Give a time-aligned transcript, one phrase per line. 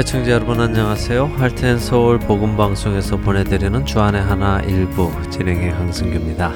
[0.00, 1.26] 애청자 여러분 안녕하세요.
[1.36, 6.54] 할텐 서울 복음 방송에서 보내드리는 주안의 하나 일부 진행의 강승규입니다.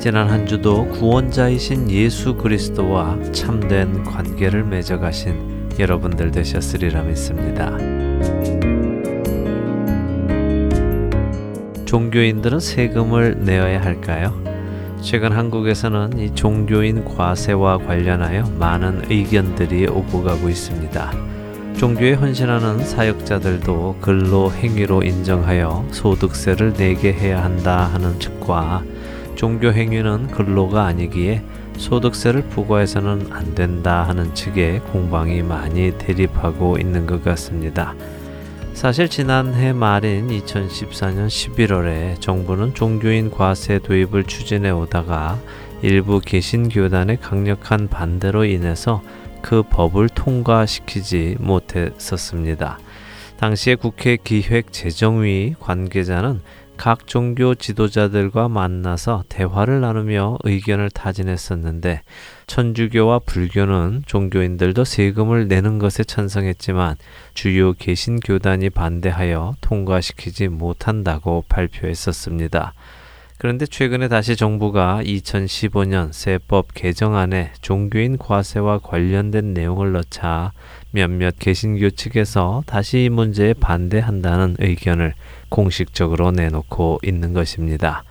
[0.00, 7.70] 지난 한 주도 구원자이신 예수 그리스도와 참된 관계를 맺어가신 여러분들 되셨으리라 믿습니다.
[11.84, 14.34] 종교인들은 세금을 내어야 할까요?
[15.02, 21.35] 최근 한국에서는 이 종교인 과세와 관련하여 많은 의견들이 오고 가고 있습니다.
[21.76, 28.82] 종교에 헌신하는 사역자들도 근로 행위로 인정하여 소득세를 내게 해야 한다 하는 측과
[29.34, 31.42] 종교 행위는 근로가 아니기에
[31.76, 37.94] 소득세를 부과해서는 안 된다 하는 측의 공방이 많이 대립하고 있는 것 같습니다.
[38.72, 45.38] 사실 지난해 말인 2014년 11월에 정부는 종교인 과세 도입을 추진해 오다가
[45.82, 49.02] 일부 개신교단의 강력한 반대로 인해서
[49.46, 52.80] 그 법을 통과시키지 못했었습니다.
[53.36, 56.40] 당시에 국회 기획재정위 관계자는
[56.76, 62.02] 각 종교 지도자들과 만나서 대화를 나누며 의견을 타진했었는데
[62.48, 66.96] 천주교와 불교는 종교인들도 세금을 내는 것에 찬성했지만
[67.34, 72.74] 주요 개신 교단이 반대하여 통과시키지 못한다고 발표했었습니다.
[73.38, 80.52] 그런데 최근에 다시 정부가 2015년 세법 개정안에 종교인 과세와 관련된 내용을 넣자
[80.90, 85.12] 몇몇 개신교 측에서 다시 이 문제에 반대한다는 의견을
[85.50, 88.04] 공식적으로 내놓고 있는 것입니다.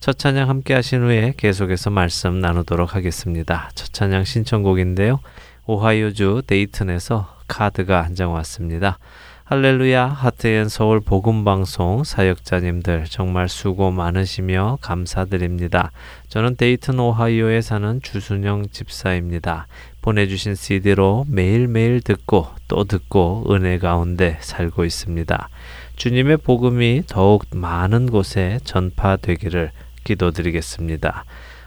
[0.00, 3.70] 첫 찬양 함께 하신 후에 계속해서 말씀 나누도록 하겠습니다.
[3.74, 5.20] 첫 찬양 신청곡인데요.
[5.66, 8.98] 오하이오주 데이튼에서 카드가 한 장 왔습니다.
[9.46, 15.92] 할렐루야 하트앤 서울 복음 방송 사역자님들 정말 수고 많으시며 감사드립니다.
[16.28, 19.66] 저는 데이튼 오하이오에 사는 주순영 집사입니다.
[20.00, 25.50] 보내주신 CD로 매일매일 듣고 또 듣고 은혜 가운데 살고 있습니다.
[25.96, 29.72] 주님의 복음이 더욱 많은 곳에 전파되기를
[30.04, 31.26] 기도드리겠습니다.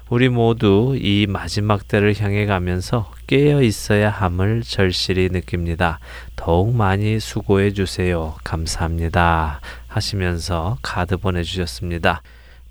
[0.09, 5.99] 우리 모두 이 마지막 때를 향해 가면서 깨어 있어야 함을 절실히 느낍니다.
[6.37, 8.35] 더욱 많이 수고해 주세요.
[8.45, 9.59] 감사합니다.
[9.87, 12.21] 하시면서 카드 보내주셨습니다.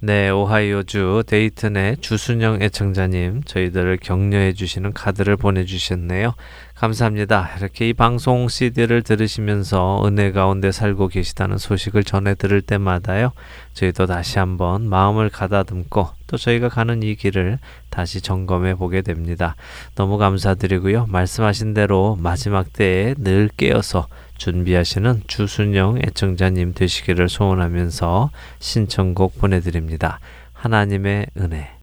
[0.06, 6.32] 네, 오하이오주 데이튼의 주순영 애청자님, 저희들을 격려해 주시는 카드를 보내주셨네요.
[6.76, 7.50] 감사합니다.
[7.58, 13.32] 이렇게 이 방송 CD를 들으시면서 은혜 가운데 살고 계시다는 소식을 전해 들을 때마다요.
[13.72, 17.58] 저희도 다시 한번 마음을 가다듬고 또 저희가 가는 이 길을
[17.90, 19.56] 다시 점검해 보게 됩니다.
[19.96, 21.06] 너무 감사드리고요.
[21.08, 24.06] 말씀하신 대로 마지막 때에 늘 깨어서
[24.38, 30.20] 준비하시는 주순영 애청자님 되시기를 소원하면서 신청곡 보내드립니다.
[30.52, 31.75] 하나님의 은혜.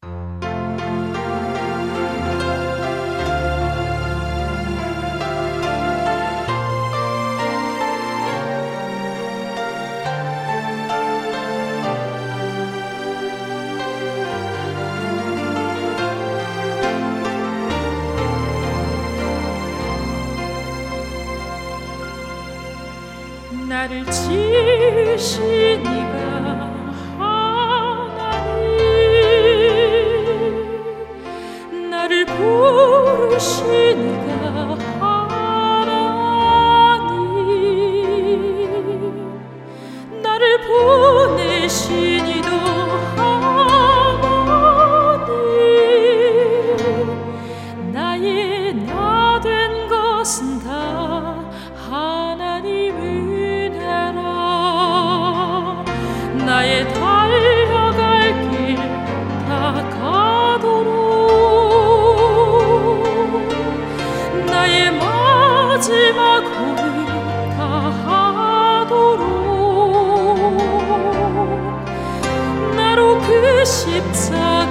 [74.02, 74.63] 그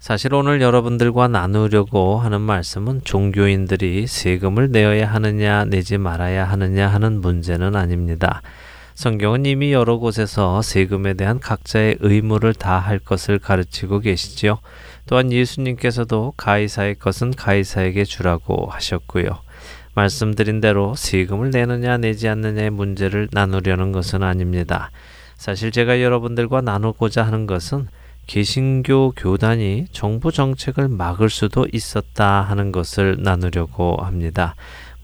[0.00, 7.76] 사실 오늘 여러분들과 나누려고 하는 말씀은 종교인들이 세금을 내어야 하느냐 내지 말아야 하느냐 하는 문제는
[7.76, 8.40] 아닙니다.
[8.94, 14.60] 성경은 이미 여러 곳에서 세금에 대한 각자의 의무를 다할 것을 가르치고 계시지요.
[15.04, 19.26] 또한 예수님께서도 가이사의 것은 가이사에게 주라고 하셨고요.
[19.92, 24.90] 말씀드린 대로 세금을 내느냐 내지 않느냐의 문제를 나누려는 것은 아닙니다.
[25.36, 27.88] 사실 제가 여러분들과 나누고자 하는 것은
[28.30, 34.54] 개신교 교단이 정부 정책을 막을 수도 있었다 하는 것을 나누려고 합니다.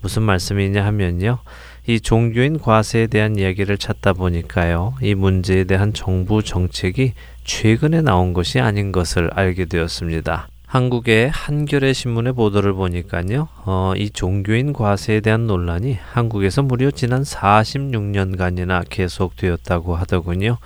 [0.00, 1.40] 무슨 말씀이냐 하면요.
[1.88, 4.94] 이 종교인 과세에 대한 이야기를 찾다 보니까요.
[5.02, 10.46] 이 문제에 대한 정부 정책이 최근에 나온 것이 아닌 것을 알게 되었습니다.
[10.66, 13.48] 한국의 한겨레 신문의 보도를 보니까요.
[13.64, 20.58] 어, 이 종교인 과세에 대한 논란이 한국에서 무려 지난 46년간이나 계속되었다고 하더군요.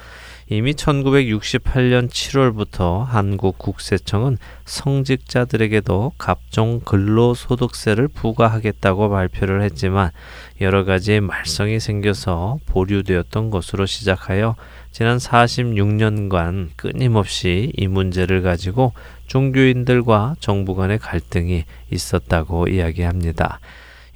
[0.53, 10.11] 이미 1968년 7월부터 한국 국세청은 성직자들에게도 갑종 근로소득세를 부과하겠다고 발표를 했지만
[10.61, 14.57] 여러 가지의 말썽이 생겨서 보류되었던 것으로 시작하여
[14.91, 18.93] 지난 46년간 끊임없이 이 문제를 가지고
[19.29, 23.61] 종교인들과 정부 간의 갈등이 있었다고 이야기합니다.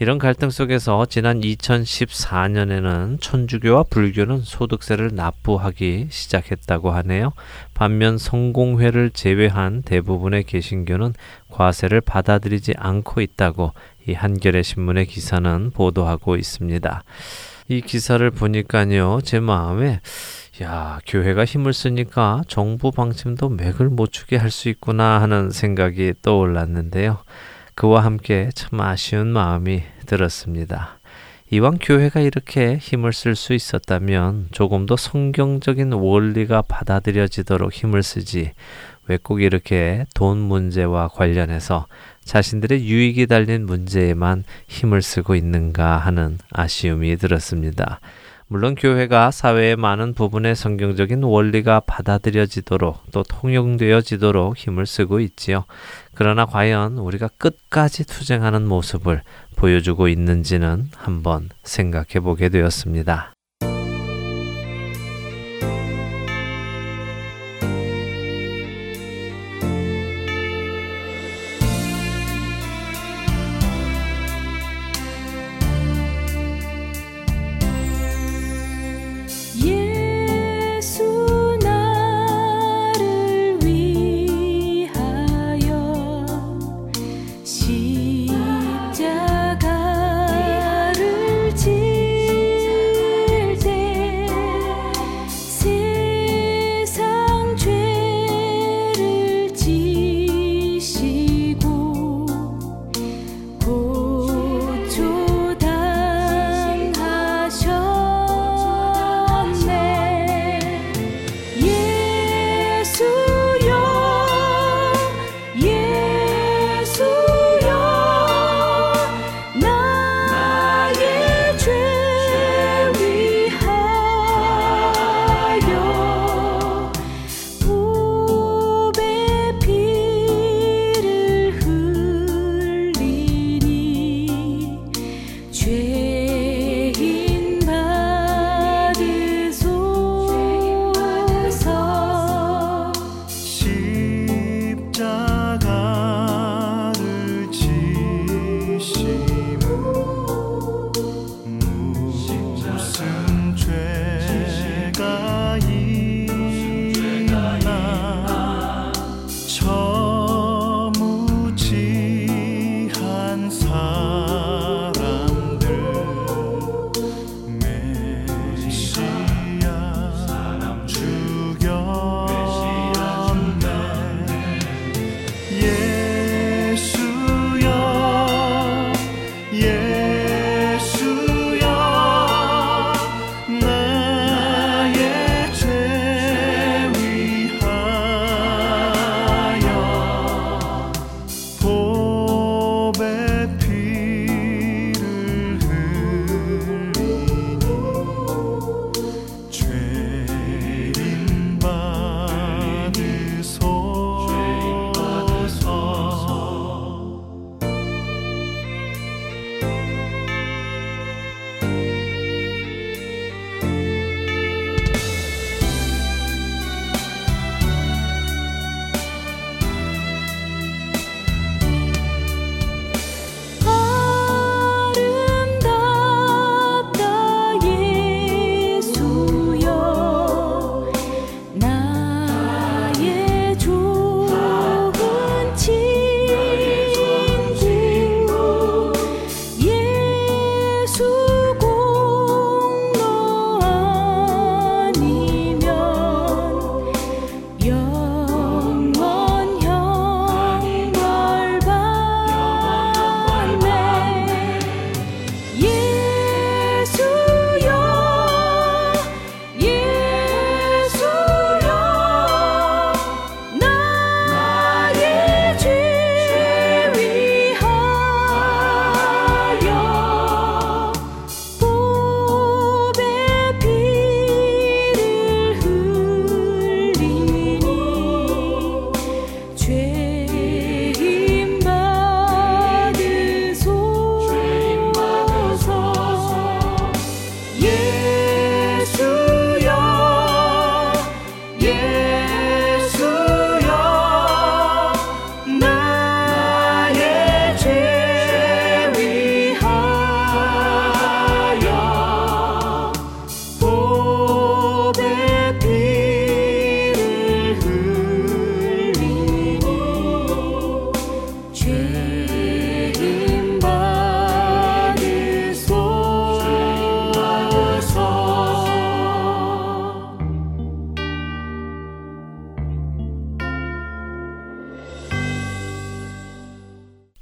[0.04, 7.32] 이런 갈등 속에서 지난 2014년에는 천주교와 불교는 소득세를 납부하기 시작했다고 하네요.
[7.72, 11.14] 반면 성공회를 제외한 대부분의 개신교는
[11.48, 13.72] 과세를 받아들이지 않고 있다고
[14.06, 17.02] 이 한겨레 신문의 기사는 보도하고 있습니다.
[17.68, 20.00] 이 기사를 보니까요, 제 마음에
[20.60, 27.20] 야, 교회가 힘을 쓰니까 정부 방침도 맥을 못 추게 할 수 있구나 하는 생각이 떠올랐는데요.
[27.74, 30.98] 그와 함께 참 아쉬운 마음이 들었습니다.
[31.50, 38.52] 이왕 교회가 이렇게 힘을 쓸 수 있었다면 조금 더 성경적인 원리가 받아들여지도록 힘을 쓰지
[39.06, 41.86] 왜 꼭 이렇게 돈 문제와 관련해서
[42.24, 48.00] 자신들의 유익이 달린 문제에만 힘을 쓰고 있는가 하는 아쉬움이 들었습니다.
[48.46, 55.64] 물론 교회가 사회의 많은 부분의 성경적인 원리가 받아들여지도록 또 통용되어지도록 힘을 쓰고 있지요.
[56.14, 59.22] 그러나 과연 우리가 끝까지 투쟁하는 모습을
[59.56, 63.33] 보여주고 있는지는 한번 생각해 보게 되었습니다.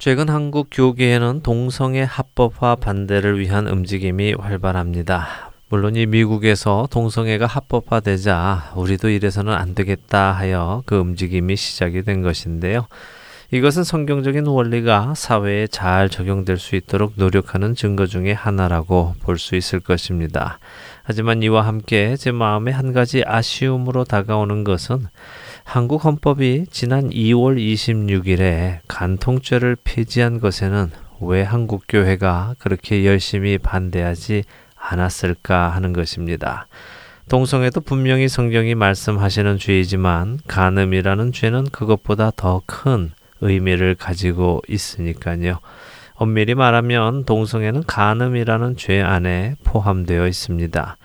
[0.05, 5.53] 최근 한국 교계에는 동성애 합법화 반대를 위한 움직임이 활발합니다.
[5.69, 12.89] 물론 이 미국에서 동성애가 합법화되자 우리도 이래서는 안 되겠다 하여 그 움직임이 시작이 된 것인데요.
[13.53, 19.79] 이것은 성경적인 원리가 사회에 잘 적용될 수 있도록 노력하는 증거 중의 하나라고 볼 수 있을
[19.79, 20.59] 것입니다.
[21.05, 25.07] 하지만 이와 함께 제 마음에 한 가지 아쉬움으로 다가오는 것은
[25.73, 30.91] 한국 헌법이 지난 2월 26일에 간통죄를 폐지한 것에는
[31.23, 34.45] 왜 한국 교회가 그렇게 열심히 반대하지
[34.76, 36.67] 않았을까 하는 것입니다.
[37.31, 45.59] 동성애도 분명히 성경이 말씀하시는 죄이지만 간음이라는 죄는 그것보다 더 큰 의미를 가지고 있으니까요.
[46.17, 50.99] 엄밀히 말하면 동성애는 간음이라는 죄 안에 포함되어 있습니다.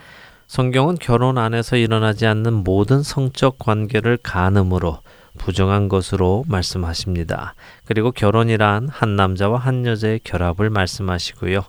[0.48, 5.00] 성경은 결혼 안에서 일어나지 않는 모든 성적 관계를 간음으로
[5.38, 7.54] 부정한 것으로 말씀하십니다.
[7.86, 11.64] 그리고 결혼이란 한 남자와 한 여자의 결합을 말씀하시고요.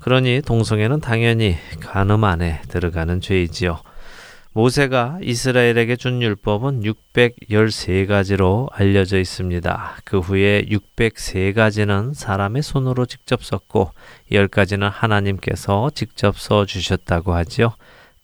[0.00, 3.80] 그러니 동성애는 당연히 간음 안에 들어가는 죄이지요.
[4.54, 9.96] 모세가 이스라엘에게 준 율법은 613가지로 알려져 있습니다.
[10.04, 13.90] 그 후에 603가지는 사람의 손으로 직접 썼고
[14.30, 17.74] 10가지는 하나님께서 직접 써 주셨다고 하지요.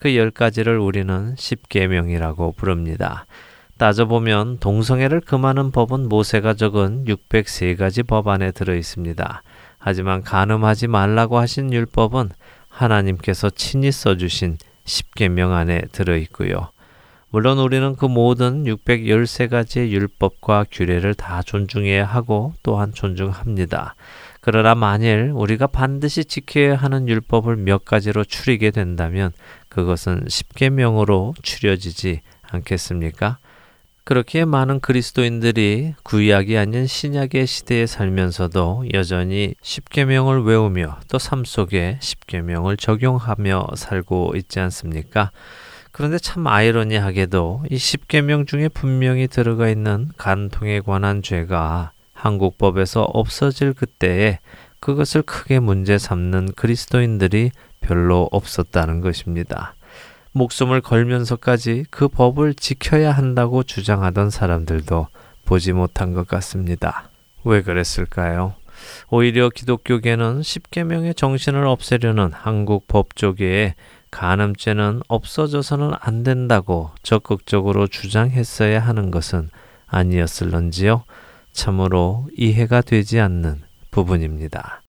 [0.01, 3.27] 그 열 가지를 우리는 십계명이라고 부릅니다.
[3.77, 9.43] 따져보면 동성애를 금하는 법은 모세가 적은 603가지 법 안에 들어 있습니다.
[9.79, 12.31] 하지만 간음하지 말라고 하신 율법은
[12.69, 16.71] 하나님께서 친히 써주신 십계명 안에 들어 있고요.
[17.29, 23.95] 물론 우리는 그 모든 613가지의 율법과 규례를 다 존중해야 하고 또한 존중합니다.
[24.41, 29.33] 그러나 만일 우리가 반드시 지켜야 하는 율법을 몇 가지로 추리게 된다면
[29.69, 33.39] 그것은 십계명으로 추려지지 않겠습니까?
[34.05, 42.77] 그렇게 많은 그리스도인들이 구약이 아닌 신약의 시대에 살면서도 여전히 십계명을 외우며 또 삶 속에 십계명을
[42.77, 45.31] 적용하며 살고 있지 않습니까?
[45.93, 54.39] 그런데 참 아이러니하게도 이 십계명 중에 분명히 들어가 있는 간통에 관한 죄가 한국법에서 없어질 그때에
[54.81, 59.75] 그것을 크게 문제 삼는 그리스도인들이 별로 없었다는 것입니다.
[60.33, 65.09] 목숨을 걸면서까지 그 법을 지켜야 한다고 주장하던 사람들도
[65.45, 67.11] 보지 못한 것 같습니다.
[67.45, 68.55] 왜 그랬을까요?
[69.09, 73.75] 오히려 기독교계는 십계명의 정신을 없애려는 한국 법조계에
[74.11, 79.51] 간음죄는 없어져서는 안 된다고 적극적으로 주장했어야 하는 것은
[79.87, 81.05] 아니었을런지요.
[81.53, 84.83] 참으로 이해가 되지 않는 부분입니다.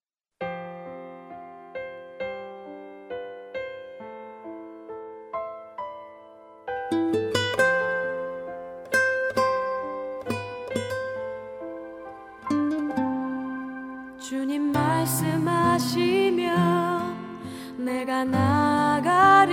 [18.02, 19.50] 내가 나가리다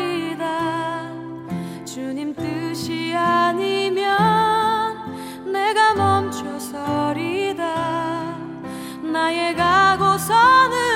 [1.86, 4.49] 주님 뜻이 아니면
[6.70, 8.38] 서리다.
[9.02, 10.89] 나의 가고 서는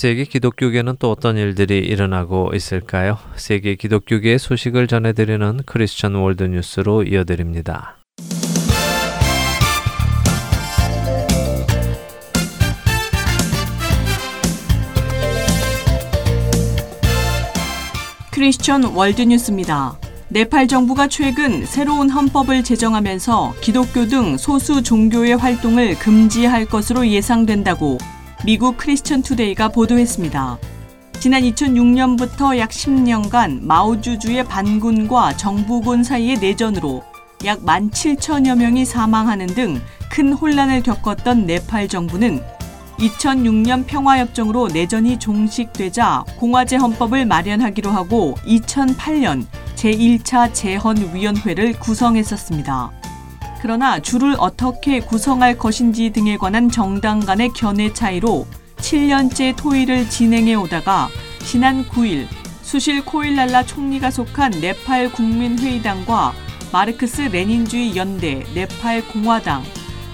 [0.00, 3.18] 세계 기독교계는 또 어떤 일들이 일어나고 있을까요?
[3.36, 7.98] 세계 기독교계의 소식을 전해드리는 크리스천 월드 뉴스로 이어드립니다.
[18.30, 19.98] 크리스천 월드 뉴스입니다.
[20.30, 27.98] 네팔 정부가 최근 새로운 헌법을 제정하면서 기독교 등 소수 종교의 활동을 금지할 것으로 예상된다고
[28.44, 30.58] 미국 크리스천 투데이가 보도했습니다.
[31.20, 37.02] 지난 2006년부터 약 10년간 마오주주의 반군과 정부군 사이의 내전으로
[37.44, 42.42] 약 17,000여 명이 사망하는 등 큰 혼란을 겪었던 네팔 정부는
[42.98, 52.99] 2006년 평화협정으로 내전이 종식되자 공화제 헌법을 마련하기로 하고 2008년 제1차 재헌위원회를 구성했었습니다.
[53.62, 58.46] 그러나 주를 어떻게 구성할 것인지 등에 관한 정당 간의 견해 차이로
[58.76, 61.08] 7년째 토의를 진행해 오다가
[61.44, 62.26] 지난 9일
[62.62, 66.32] 수실 코일랄라 총리가 속한 네팔 국민회의당과
[66.72, 69.62] 마르크스 레닌주의 연대, 네팔 공화당,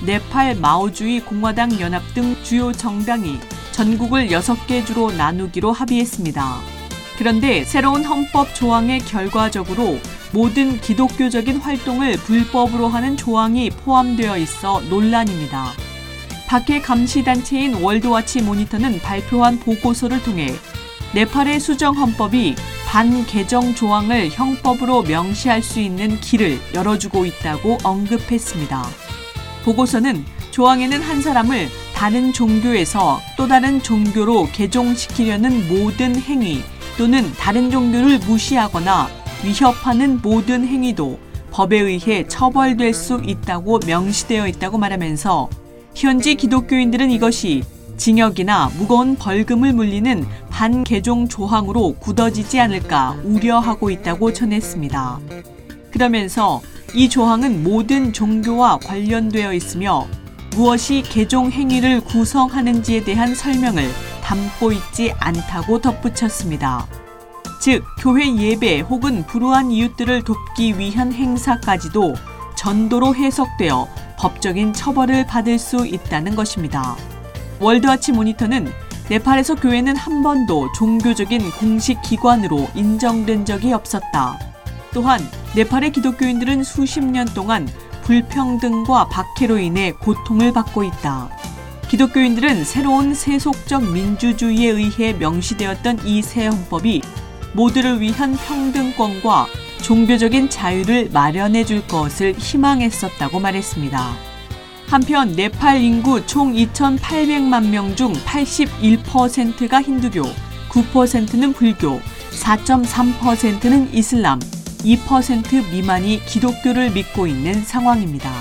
[0.05, 3.39] 네팔 마오주의 공화당 연합 등 주요 정당이
[3.73, 6.76] 전국을 6개 주로 나누기로 합의했습니다.
[7.19, 9.99] 그런데 새로운 헌법 조항의 결과적으로
[10.33, 15.73] 모든 기독교적인 활동을 불법으로 하는 조항이 포함되어 있어 논란입니다.
[16.47, 20.55] 박해 감시단체인 월드와치 모니터는 발표한 보고서를 통해
[21.15, 22.55] 네팔의 수정 헌법이
[22.87, 28.87] 반개정 조항을 형법으로 명시할 수 있는 길을 열어주고 있다고 언급했습니다.
[29.65, 36.63] 보고서는 조항에는 한 사람을 다른 종교에서 또 다른 종교로 개종시키려는 모든 행위
[36.97, 39.09] 또는 다른 종교를 무시하거나
[39.45, 41.19] 위협하는 모든 행위도
[41.51, 45.49] 법에 의해 처벌될 수 있다고 명시되어 있다고 말하면서
[45.95, 47.63] 현지 기독교인들은 이것이
[47.97, 55.21] 징역이나 무거운 벌금을 물리는 반개종 조항으로 굳어지지 않을까 우려하고 있다고 전했습니다.
[55.91, 56.61] 그러면서
[56.95, 60.07] 이 조항은 모든 종교와 관련되어 있으며
[60.55, 63.89] 무엇이 개종 행위를 구성하는지에 대한 설명을
[64.27, 66.85] 담고 있지 않다고 덧붙였습니다.
[67.61, 72.15] 즉, 교회 예배 혹은 불우한 이웃들을 돕기 위한 행사까지도
[72.57, 76.97] 전도로 해석되어 법적인 처벌을 받을 수 있다는 것입니다.
[77.61, 78.73] 월드와치 모니터는
[79.09, 84.41] 네팔에서 교회는 한 번도 종교적인 공식 기관으로 인정된 적이 없었다.
[84.93, 85.21] 또한
[85.55, 87.69] 네팔의 기독교인들은 수십 년 동안
[88.03, 91.31] 불평등과 박해로 인해 고통을 받고 있다.
[91.88, 97.03] 기독교인들은 새로운 세속적 민주주의에 의해 명시되었던 이 새 헌법이
[97.53, 99.46] 모두를 위한 평등권과
[99.83, 104.16] 종교적인 자유를 마련해 줄 것을 희망했었다고 말했습니다.
[104.88, 110.22] 한편 네팔 인구 총 2,800만 명 중 81%가 힌두교,
[110.68, 112.01] 9%는 불교,
[112.33, 118.33] 4.3%는 이슬람, 2% 미만이 기독교를 믿고 있는 상황입니다.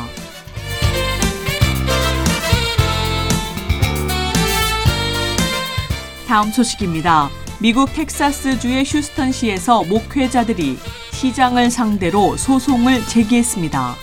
[6.27, 7.29] 다음 소식입니다.
[7.59, 10.77] 미국 텍사스주의 휴스턴시에서 목회자들이
[11.11, 13.95] 시장을 상대로 소송을 제기했습니다.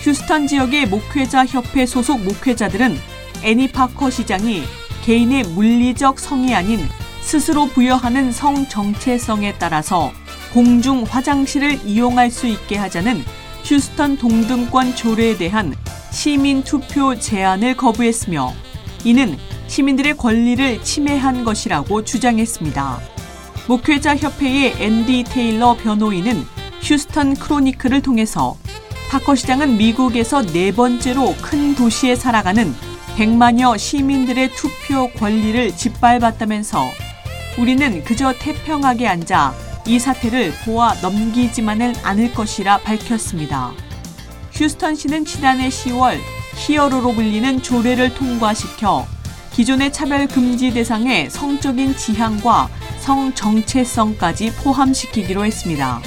[0.00, 2.96] 휴스턴 지역의 목회자 협회 소속 목회자들은
[3.42, 4.62] 애니 파커 시장이
[5.04, 6.80] 개인의 물리적 성이 아닌
[7.20, 10.10] 스스로 부여하는 성 정체성에 따라서
[10.52, 13.22] 공중 화장실을 이용할 수 있게 하자는
[13.64, 15.74] 휴스턴 동등권 조례에 대한
[16.10, 18.54] 시민 투표 제안을 거부했으며
[19.04, 19.36] 이는
[19.68, 23.00] 시민들의 권리를 침해한 것이라고 주장했습니다.
[23.68, 26.44] 목회자 협회의 앤디 테일러 변호인은
[26.80, 28.56] 휴스턴 크로니클을 통해서
[29.10, 32.74] 파커 시장은 미국에서 네 번째로 큰 도시에 살아가는
[33.16, 36.84] 100만여 시민들의 투표 권리를 짓밟았다면서
[37.58, 39.54] 우리는 그저 태평하게 앉아
[39.86, 43.72] 이 사태를 보아 넘기지만은 않을 것이라 밝혔습니다.
[44.52, 46.18] 휴스턴시는 지난해 10월
[46.56, 49.06] 히어로로 불리는 조례를 통과시켜
[49.58, 52.68] 기존의 차별 금지 대상에 성적인 지향과
[53.00, 56.00] 성 정체성까지 포함시키기로 했습니다.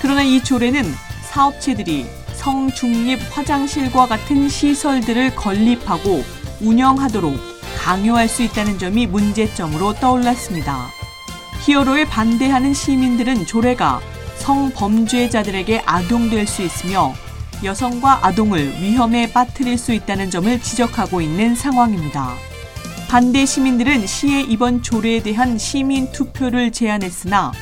[0.00, 0.92] 그러나 이 조례는
[1.30, 6.24] 사업체들이 성 중립 화장실과 같은 시설들을 건립하고
[6.60, 7.38] 운영하도록
[7.78, 10.88] 강요할 수 있다는 점이 문제점으로 떠올랐습니다.
[11.64, 14.00] 히어로에 반대하는 시민들은 조례가
[14.38, 17.14] 성범죄자들에게 악용될 수 있으며
[17.62, 22.34] 여성과 아동을 위험에 빠뜨릴 수 있다는 점을 지적하고 있는 상황입니다.
[23.12, 27.52] 반대 시민들은 시의 이번 조례에 대한 시민 투표를 제안했으나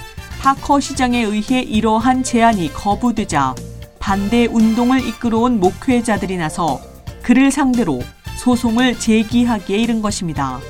[0.40, 3.56] 파커 시장에 의해 이러한 제안이 거부되자
[3.98, 6.80] 반대 운동을 이끌어온 목회자들이 나서
[7.22, 8.00] 그를 상대로
[8.36, 10.60] 소송을 제기하기에 이른 것입니다.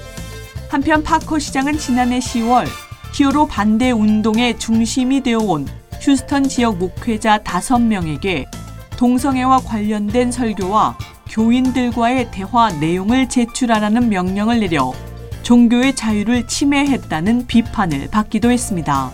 [0.70, 2.64] 한편 파커 시장은 지난해 10월
[3.12, 5.68] 히어로 반대 운동의 중심이 되어온
[6.00, 8.46] 휴스턴 지역 목회자 5명에게
[8.96, 10.96] 동성애와 관련된 설교와
[11.30, 14.92] 교인들과의 대화 내용을 제출하라는 명령을 내려
[15.42, 19.12] 종교의 자유를 침해했다는 비판을 받기도 했습니다.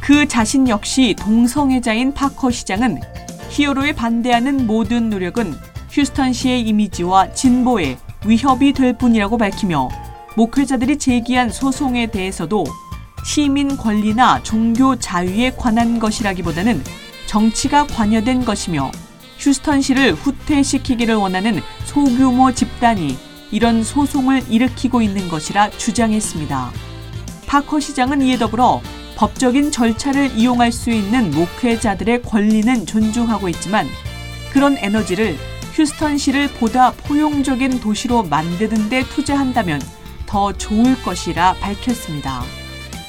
[0.00, 3.00] 그 자신 역시 동성애자인 파커 시장은
[3.50, 5.54] 히어로에 반대하는 모든 노력은
[5.90, 9.88] 휴스턴시의 이미지와 진보에 위협이 될 뿐이라고 밝히며
[10.36, 12.64] 목회자들이 제기한 소송에 대해서도
[13.24, 16.82] 시민 권리나 종교 자유에 관한 것이라기보다는
[17.26, 18.90] 정치가 관여된 것이며
[19.44, 23.18] 휴스턴시를 후퇴시키기를 원하는 소규모 집단이
[23.50, 26.72] 이런 소송을 일으키고 있는 것이라 주장했습니다.
[27.46, 28.80] 파커 시장은 이에 더불어
[29.16, 33.86] 법적인 절차를 이용할 수 있는 목회자들의 권리는 존중하고 있지만
[34.50, 35.36] 그런 에너지를
[35.74, 39.80] 휴스턴시를 보다 포용적인 도시로 만드는 데 투자한다면
[40.24, 42.42] 더 좋을 것이라 밝혔습니다.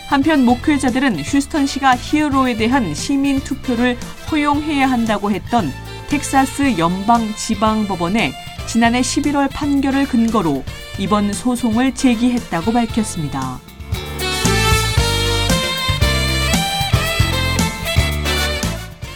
[0.07, 3.97] 한편 목회자들은 휴스턴시가 히어로에 대한 시민 투표를
[4.29, 5.71] 허용해야 한다고 했던
[6.09, 8.33] 텍사스 연방 지방 법원에
[8.67, 10.63] 지난해 11월 판결을 근거로
[10.99, 13.59] 이번 소송을 제기했다고 밝혔습니다.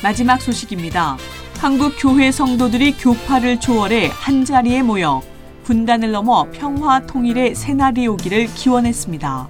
[0.01, 1.17] 마지막 소식입니다.
[1.57, 5.21] 한국 교회 성도들이 교파를 초월해 한 자리에 모여
[5.63, 9.49] 분단을 넘어 평화 통일의 새날이 오기를 기원했습니다.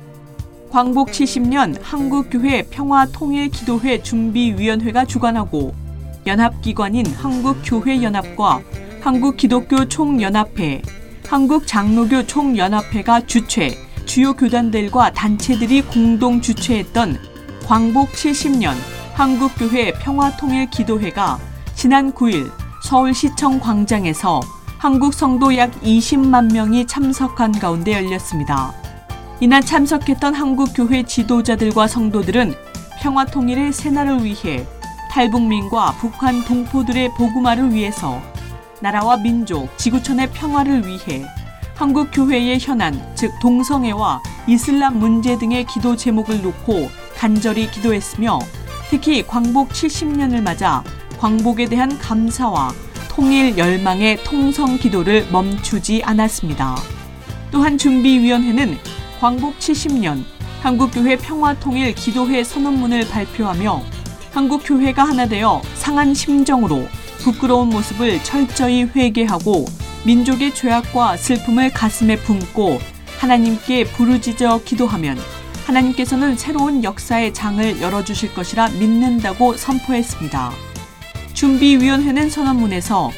[0.72, 5.74] 광복 70년 한국교회 평화통일기도회 준비위원회가 주관하고
[6.30, 8.62] 연합기관인 한국교회연합과
[9.02, 10.84] 한국기독교 총연합회,
[11.28, 17.18] 한국장로교 총연합회가 주최, 주요 교단들과 단체들이 공동 주최했던
[17.66, 18.76] 광복 70년
[19.16, 21.40] 한국교회 평화통일기도회가
[21.74, 22.52] 지난 9일
[22.84, 24.40] 서울시청 광장에서
[24.78, 28.72] 한국 성도 약 20만 명이 참석한 가운데 열렸습니다.
[29.40, 32.54] 이날 참석했던 한국교회 지도자들과 성도들은
[33.02, 34.66] 평화통일의 새날을 위해
[35.10, 38.22] 탈북민과 북한 동포들의 복음화를 위해서
[38.82, 41.26] 나라와 민족, 지구촌의 평화를 위해
[41.76, 48.40] 한국 교회의 현안, 즉 동성애와 이슬람 문제 등의 기도 제목을 놓고 간절히 기도했으며
[48.90, 50.84] 특히 광복 70년을 맞아
[51.20, 52.74] 광복에 대한 감사와
[53.10, 56.78] 통일 열망의 통성 기도를 멈추지 않았습니다.
[57.52, 58.78] 또한 준비위원회는
[59.20, 60.24] 광복 70년
[60.62, 63.82] 한국교회 평화통일 기도회 선언문을 발표하며
[64.32, 66.88] 한국 교회가 하나 되어 상한 심정으로
[67.20, 69.66] 부끄러운 모습을 철저히 회개하고
[70.06, 72.80] 민족의 죄악과 슬픔을 가슴에 품고
[73.20, 75.18] 하나님께 부르짖어 기도하면
[75.66, 80.52] 하나님께서는 새로운 역사의 장을 열어주실 것이라 믿는다고 선포했습니다.
[81.34, 83.12] 준비위원회는 선언문에서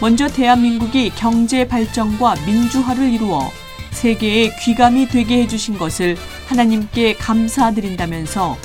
[0.00, 3.50] 먼저 대한민국이 경제 발전과 민주화를 이루어
[3.90, 8.56] 세계에 귀감이 되게 해주신 것을 하나님께 감사드린다면서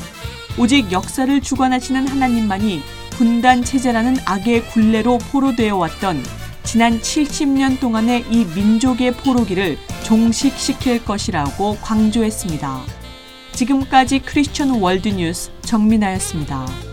[0.58, 6.24] 오직 역사를 주관하시는 하나님만이 분단 체제라는 악의 굴레로 포로되어 왔던
[6.64, 12.82] 지난 70년 동안의 이 민족의 포로기를 종식시킬 것이라고 강조했습니다.
[13.54, 16.93] 지금까지 크리스천 월드뉴스 정민아였습니다.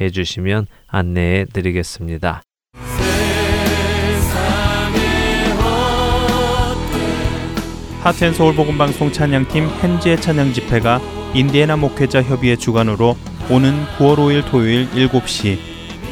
[0.00, 2.42] 해 주시면 안내해 드리겠습니다.
[8.02, 11.00] 하트앤 서울 복음 방송 찬양팀 hen지의 찬양 집회가
[11.34, 13.16] 인디애나 목회자 협의회 주관으로
[13.50, 15.58] 오는 9월 5일 토요일 7시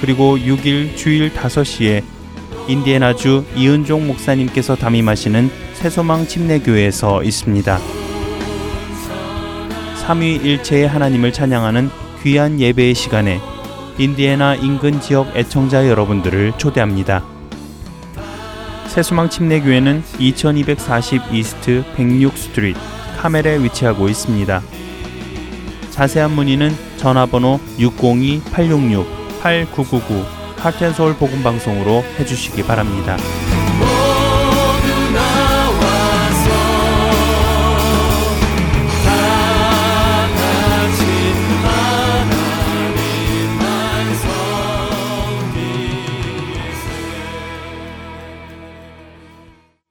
[0.00, 2.02] 그리고 6일 주일 5시에
[2.68, 7.78] 인디애나주 이은종 목사님께서 담임하시는 새소망 침례교회에서 있습니다.
[10.02, 11.88] 삼위일체의 하나님을 찬양하는
[12.22, 13.40] 귀한 예배의 시간에
[13.98, 17.24] 인디애나 인근 지역 애청자 여러분들을 초대합니다.
[18.88, 22.78] 새소망 침례교회는 2240 East 106 Street
[23.18, 24.60] Carmel에 위치하고 있습니다.
[25.90, 30.26] 자세한 문의는 전화번호 602-866-8999
[30.58, 33.16] Heart and Soul 복음방송으로 해주시기 바랍니다.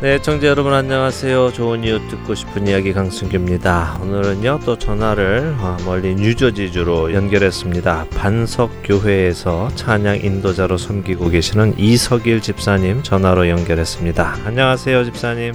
[0.00, 1.52] 네, 청자 여러분 안녕하세요.
[1.54, 3.98] 좋은 이웃 듣고 싶은 이야기 강승규입니다.
[4.00, 8.06] 오늘은요 또 전화를 어, 멀리 뉴저지주로 연결했습니다.
[8.14, 14.36] 반석 교회에서 찬양 인도자로 섬기고 계시는 이석일 집사님 전화로 연결했습니다.
[14.44, 15.54] 안녕하세요, 집사님.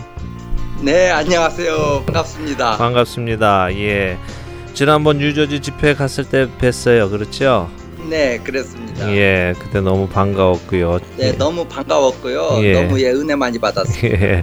[0.82, 2.04] 네, 안녕하세요.
[2.06, 2.78] 반갑습니다.
[2.78, 3.74] 반갑습니다.
[3.78, 4.18] 예.
[4.74, 7.10] 지난번 뉴저지 집회 갔을 때 뵀어요.
[7.10, 7.70] 그렇죠?
[8.10, 9.10] 네, 그렇습니다.
[9.16, 11.00] 예, 그때 너무 반가웠고요.
[11.18, 12.60] 네, 너무 반가웠고요.
[12.64, 12.74] 예.
[12.74, 14.22] 너무 예, 은혜 많이 받았습니다.
[14.22, 14.42] 예.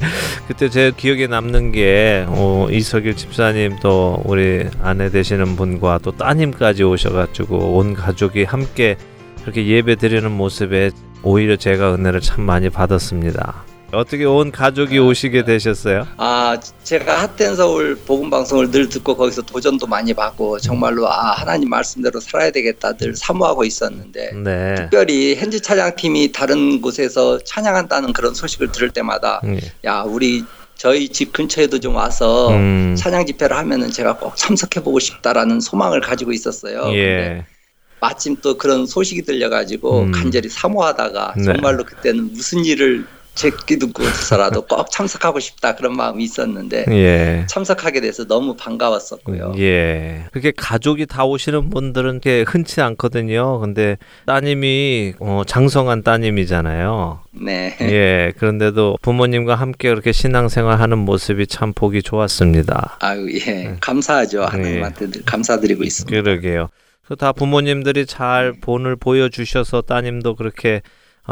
[0.48, 6.82] 그때 제 기억에 남는 게 어, 이석일 집사님 또 우리 아내 되시는 분과 또 따님까지
[6.84, 8.96] 오셔가지고 온 가족이 함께
[9.42, 10.90] 그렇게 예배 드리는 모습에
[11.22, 13.64] 오히려 제가 은혜를 참 많이 받았습니다.
[13.92, 16.06] 어떻게 온 가족이 오시게 되셨어요?
[16.16, 21.68] 아, 제가 핫텐 서울 복음 방송을 늘 듣고 거기서 도전도 많이 받고 정말로 아, 하나님
[21.68, 24.74] 말씀대로 살아야 되겠다 늘 사모하고 있었는데 네.
[24.76, 29.60] 특별히 현지 찬양팀이 다른 곳에서 찬양한다는 그런 소식을 들을 때마다 예.
[29.84, 30.44] 야, 우리
[30.76, 32.94] 저희 집 근처에도 좀 와서 음.
[32.96, 36.86] 찬양 집회를 하면은 제가 꼭 참석해 보고 싶다라는 소망을 가지고 있었어요.
[36.94, 37.44] 예.
[38.00, 40.10] 마침 또 그런 소식이 들려가지고 음.
[40.10, 41.44] 간절히 사모하다가 네.
[41.44, 43.04] 정말로 그때는 무슨 일을
[43.40, 47.46] 제끼도 곳에서라도 꼭 참석하고 싶다 그런 마음이 있었는데 예.
[47.48, 49.54] 참석하게 돼서 너무 반가웠었고요.
[49.56, 50.26] 예.
[50.30, 53.58] 그렇게 가족이 다 오시는 분들은 게 흔치 않거든요.
[53.60, 57.20] 근데 따님이 어, 장성한 따님이잖아요.
[57.30, 57.78] 네.
[57.80, 58.32] 예.
[58.36, 62.98] 그런데도 부모님과 함께 그렇게 신앙생활 하는 모습이 참 보기 좋았습니다.
[63.00, 66.22] 아유 예 감사하죠 하나님한테 늘 감사드리고 있습니다.
[66.22, 66.68] 그러게요.
[67.08, 70.82] 그다 부모님들이 잘 본을 보여주셔서 따님도 그렇게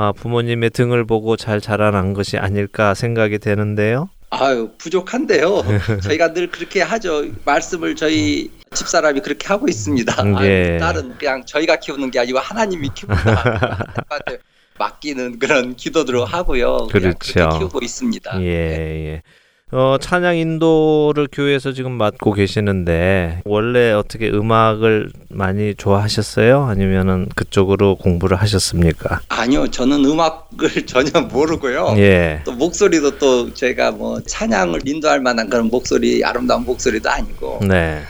[0.00, 4.08] 아, 부모님의 등을 보고 잘 자라난 것이 아닐까 생각이 되는데요.
[4.30, 5.64] 아유 부족한데요.
[6.04, 7.24] 저희가 늘 그렇게 하죠.
[7.44, 10.14] 말씀을 저희 집사람이 그렇게 하고 있습니다.
[10.44, 10.70] 예.
[10.74, 13.86] 아유, 딸은 그냥 저희가 키우는 게 아니고 하나님이 키운다.
[14.78, 16.86] 맡기는 그런 기도들을 하고요.
[16.86, 17.18] 그렇죠.
[17.18, 18.40] 그렇게 키우고 있습니다.
[18.42, 19.22] 예, 예.
[19.70, 26.64] 어, 찬양 인도를 교회에서 지금 맡고 계시는데 원래 어떻게 음악을 많이 좋아하셨어요?
[26.64, 29.20] 아니면은 그쪽으로 공부를 하셨습니까?
[29.28, 31.96] 아니요, 저는 음악을 전혀 모르고요.
[31.98, 32.40] 예.
[32.46, 38.02] 또 목소리도 또 제가 뭐 찬양을 인도할 만한 그런 목소리, 아름다운 목소리도 아니고 네.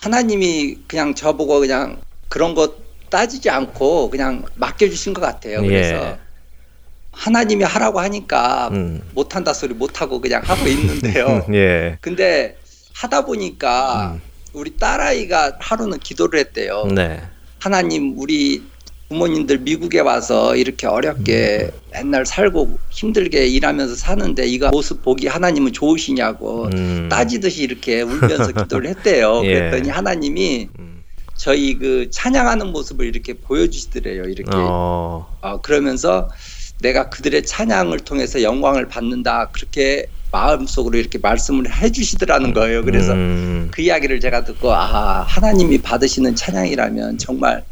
[0.00, 1.98] 하나님이 그냥 저보고 그냥
[2.28, 2.74] 그런 거
[3.10, 5.60] 따지지 않고 그냥 맡겨주신 것 같아요.
[5.60, 6.18] 그래서 예.
[7.12, 9.02] 하나님이 하라고 하니까 음.
[9.14, 11.44] 못한다 소리 못하고 그냥 하고 있는데요.
[11.52, 11.98] 예.
[12.00, 12.56] 근데
[12.94, 14.22] 하다 보니까 음.
[14.52, 16.86] 우리 딸아이가 하루는 기도를 했대요.
[16.86, 17.20] 네.
[17.58, 18.62] 하나님 우리
[19.08, 21.80] 부모님들 미국에 와서 이렇게 어렵게 음.
[21.92, 27.08] 맨날 살고 힘들게 일하면서 사는데 이거 모습 보기 하나님은 좋으시냐고 음.
[27.10, 29.42] 따지듯이 이렇게 울면서 기도를 했대요.
[29.44, 29.54] 예.
[29.54, 31.02] 그랬더니 하나님이 음.
[31.36, 34.24] 저희 그 찬양하는 모습을 이렇게 보여주시더래요.
[34.24, 35.26] 이렇게 어.
[35.40, 36.28] 어, 그러면서
[36.80, 42.84] 내가 그들의 찬양을 통해서 영광을 받는다 그렇게 마음속으로 이렇게 말씀을 해주시더라는 거예요.
[42.84, 43.68] 그래서 음.
[43.72, 47.64] 그 이야기를 제가 듣고 아 하나님이 받으시는 찬양이라면 정말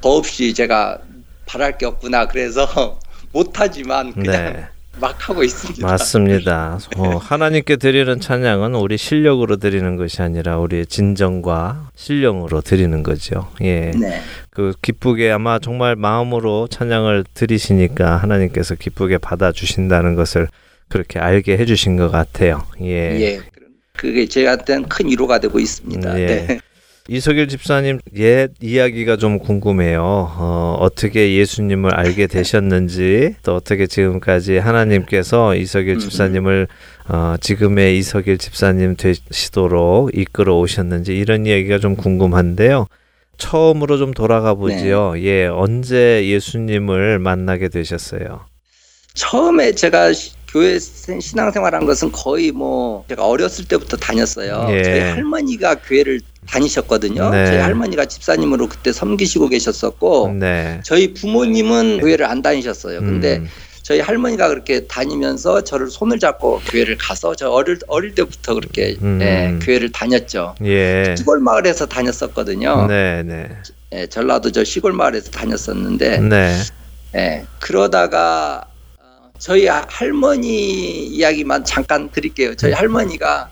[0.00, 1.00] 더없이 제가
[1.46, 3.00] 바랄 게 없구나 그래서
[3.32, 4.68] 못하지만 그냥 네.
[5.00, 5.86] 막 하고 있습니다.
[5.86, 6.78] 맞습니다.
[6.96, 13.50] 어, 하나님께 드리는 찬양은 우리 실력으로 드리는 것이 아니라 우리의 진정과 신령으로 드리는 거죠.
[13.62, 13.90] 예.
[13.90, 14.20] 네,
[14.50, 20.48] 그 기쁘게 아마 정말 마음으로 찬양을 드리시니까 하나님께서 기쁘게 받아 주신다는 것을
[20.88, 22.64] 그렇게 알게 해 주신 것 같아요.
[22.80, 23.20] 예.
[23.20, 23.40] 예.
[23.96, 26.20] 그게 저한테는 큰 위로가 되고 있습니다.
[26.20, 26.26] 예.
[26.26, 26.60] 네.
[27.08, 30.00] 이석일 집사님 옛 이야기가 좀 궁금해요.
[30.02, 36.66] 어, 어떻게 예수님을 알게 되셨는지 또 어떻게 지금까지 하나님께서 이석일 집사님을
[37.08, 42.86] 어, 지금의 이석일 집사님 되시도록 이끌어 오셨는지 이런 이야기가 좀 궁금한데요.
[43.36, 45.14] 처음으로 좀 돌아가 보지요.
[45.18, 48.46] 예, 언제 예수님을 만나게 되셨어요?
[49.12, 54.68] 처음에 제가 시- 교회 생- 신앙생활한 것은 거의 뭐 제가 어렸을 때부터 다녔어요.
[54.70, 54.82] 예.
[54.84, 57.30] 저희 할머니가 교회를 다니셨거든요.
[57.30, 57.46] 네.
[57.46, 60.80] 저희 할머니가 집사님으로 그때 섬기시고 계셨었고 네.
[60.84, 63.00] 저희 부모님은 교회를 안 다니셨어요.
[63.00, 63.48] 근데 음,
[63.82, 69.18] 저희 할머니가 그렇게 다니면서 저를 손을 잡고 교회를 가서 저 어릴 어릴 때부터 그렇게 음.
[69.20, 70.54] 예, 교회를 다녔죠.
[70.64, 71.14] 예.
[71.18, 72.86] 시골 마을에서 다녔었거든요.
[72.86, 73.50] 네, 네.
[73.92, 76.56] 예, 전라도 저 시골 마을에서 다녔었는데 네.
[77.16, 78.64] 예, 그러다가
[78.98, 82.54] 어, 저희 아- 할머니 이야기만 잠깐 드릴게요.
[82.54, 83.50] 저희 할머니가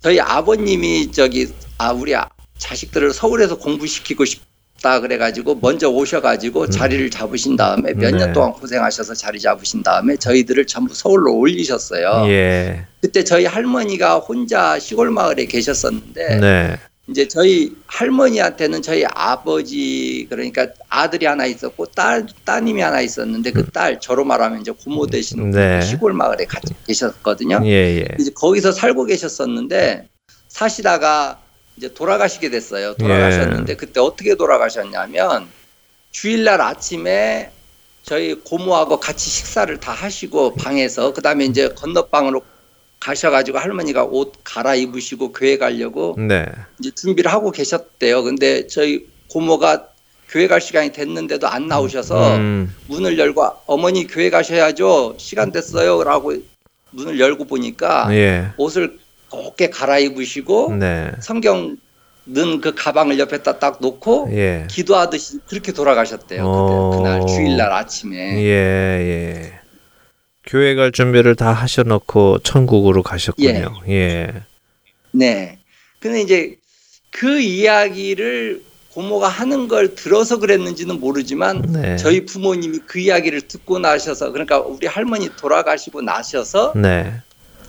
[0.00, 1.48] 저희 아버님이 저기
[1.78, 8.32] 아 우리 아- 자식들을 서울에서 공부시키고 싶다 그래가지고 먼저 오셔가지고 자리를 잡으신 다음에 몇년 네.
[8.32, 12.24] 동안 고생하셔서 자리 잡으신 다음에 저희들을 전부 서울로 올리셨어요.
[12.28, 12.84] 예.
[13.00, 16.76] 그때 저희 할머니가 혼자 시골 마을에 계셨었는데 네.
[17.06, 24.00] 이제 저희 할머니한테는 저희 아버지 그러니까 아들이 하나 있었고 딸 따님이 하나 있었는데 그 딸
[24.00, 25.80] 저로 말하면 이제 고모 되시는 네.
[25.80, 27.60] 시골 마을에 같이 계셨거든요.
[27.64, 28.04] 예, 예.
[28.18, 30.08] 이제 거기서 살고 계셨었는데
[30.48, 31.38] 사시다가
[31.78, 32.94] 이제 돌아가시게 됐어요.
[32.94, 33.76] 돌아가셨는데 예.
[33.76, 35.46] 그때 어떻게 돌아가셨냐면
[36.10, 37.52] 주일날 아침에
[38.02, 42.42] 저희 고모하고 같이 식사를 다 하시고 방에서 그다음에 이제 건너방으로
[42.98, 46.46] 가셔가지고 할머니가 옷 갈아입으시고 교회 가려고 네.
[46.80, 48.24] 이제 준비를 하고 계셨대요.
[48.24, 49.86] 근데 저희 고모가
[50.28, 55.14] 교회 갈 시간이 됐는데도 안 나오셔서 음, 문을 열고 어머니 교회 가셔야죠.
[55.18, 56.34] 시간 됐어요라고
[56.90, 58.48] 문을 열고 보니까 예.
[58.56, 58.98] 옷을
[59.30, 61.12] 곱게 갈아입으시고 네.
[61.20, 61.76] 성경
[62.24, 64.66] 넣은 그 가방을 옆에다 딱 놓고 예.
[64.68, 66.42] 기도하듯이 그렇게 돌아가셨대요.
[66.44, 66.90] 어.
[66.90, 68.42] 그때 그날 주일날 아침에.
[68.42, 69.60] 예, 예.
[70.44, 73.80] 교회 갈 준비를 다 하셔놓고 천국으로 가셨군요.
[73.88, 74.32] 예.
[75.12, 75.58] 네.
[76.00, 76.56] 근데 이제
[77.10, 78.62] 그 이야기를
[78.92, 81.96] 고모가 하는 걸 들어서 그랬는지는 모르지만 네.
[81.96, 87.14] 저희 부모님이 그 이야기를 듣고 나셔서 그러니까 우리 할머니 돌아가시고 나셔서 네.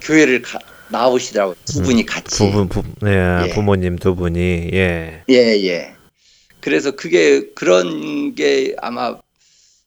[0.01, 0.60] 교회를 가,
[0.90, 1.56] 나오시더라고요.
[1.66, 2.38] 두 분이 같이.
[2.38, 3.54] 두 분, 부, 예, 예.
[3.54, 5.24] 부모님 두 분이, 예.
[5.30, 5.94] 예, 예.
[6.60, 9.18] 그래서 그게 그런 게 아마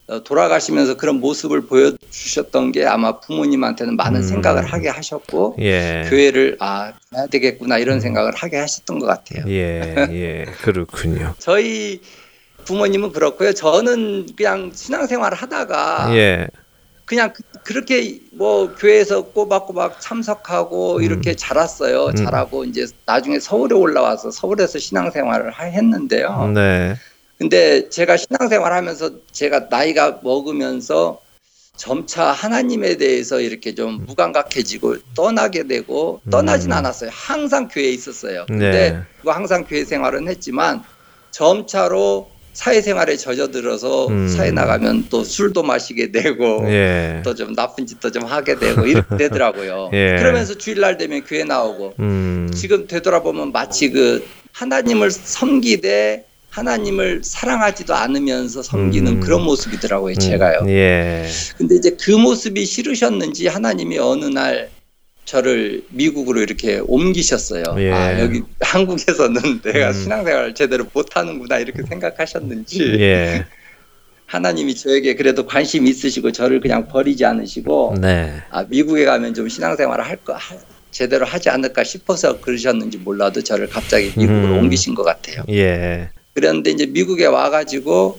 [0.09, 4.23] 어, 돌아가시면서 그런 모습을 보여주셨던 게 아마 부모님한테는 많은 음.
[4.23, 6.07] 생각을 하게 하셨고 예.
[6.09, 9.45] 교회를 아 가야 되겠구나 이런 생각을 하게 하셨던 것 같아요.
[9.49, 10.45] 예, 예.
[10.63, 11.35] 그렇군요.
[11.39, 12.01] 저희
[12.65, 13.53] 부모님은 그렇고요.
[13.53, 16.49] 저는 그냥 신앙생활을 하다가 예.
[17.05, 17.33] 그냥
[17.65, 21.03] 그, 렇게 뭐 교회에서 꼬박꼬박 참석하고 음.
[21.03, 22.07] 이렇게 자랐어요.
[22.07, 22.15] 음.
[22.15, 26.53] 자라고 이제 나중에 서울에 올라와서 서울에서 신앙생활을 하- 했는데요.
[26.55, 26.95] 네.
[27.39, 31.21] 근데 제가 신앙생활 하면서 제가 나이가 먹으면서
[31.77, 36.77] 점차 하나님에 대해서 이렇게 좀 무감각해지고 떠나게 되고 떠나진 음.
[36.77, 37.11] 않았어요.
[37.13, 38.45] 항상 교회에 있었어요.
[38.47, 39.03] 근데 네.
[39.25, 40.85] 항상 교회 생활은 했지만
[41.31, 44.29] 점차로 사회생활에 젖어들어서 음.
[44.29, 47.23] 사회 나가면 또 술도 마시게 되고 예.
[47.25, 49.91] 또좀 나쁜 짓도 좀 하게 되고 이렇게 되더라고요.
[49.93, 50.17] 예.
[50.19, 52.51] 그러면서 주일날 되면 교회 나오고 음.
[52.55, 59.21] 지금 되돌아보면 마치 그 하나님을 섬기되 하나님을 사랑하지도 않으면서 섬기는 음.
[59.21, 60.61] 그런 모습이더라고요, 제가요.
[60.61, 61.27] 음, 예.
[61.57, 64.69] 근데 이제 그 모습이 싫으셨는지 하나님이 어느 날
[65.25, 67.65] 저를 미국으로 이렇게 옮기셨어요.
[67.79, 67.91] 예.
[67.93, 69.93] 아, 여기 한국에서는 내가 음.
[69.93, 73.47] 신앙생활 제대로 못하는구나 이렇게 생각하셨는지 예.
[74.27, 78.43] 하나님이 저에게 그래도 관심 있으시고 저를 그냥 버리지 않으시고 네.
[78.51, 80.57] 아, 미국에 가면 좀 신앙생활을 할 거, 하-
[80.91, 84.59] 제대로 하지 않을까 싶어서 그러셨는지 몰라도 저를 갑자기 미국으로 음.
[84.61, 85.45] 옮기신 것 같아요.
[85.51, 86.09] 예.
[86.35, 88.19] 그런데 이제 미국에 와가지고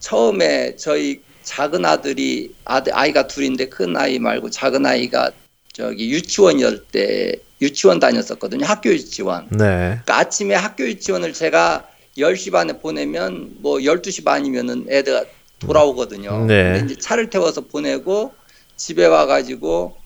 [0.00, 5.30] 처음에 저희 작은 아들이 아들 아이가 둘인데 큰 아이 말고 작은 아이가
[5.74, 8.64] 저기 유치원이었 때 유치원 다녔었거든요.
[8.64, 9.48] 학교 유치원.
[9.50, 9.58] 네.
[9.58, 15.26] 그러니까 아침에 학교 유치원을 제가 10시 반에 보내면 뭐 12시 반이면은 애들
[15.58, 16.46] 돌아오거든요.
[16.46, 16.78] 네.
[16.78, 18.32] 근데 이제 차를 태워서 보내고
[18.76, 19.96] 집에 와 가지고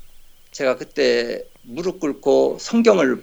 [0.53, 3.23] 제가 그때 무릎 꿇고 성경을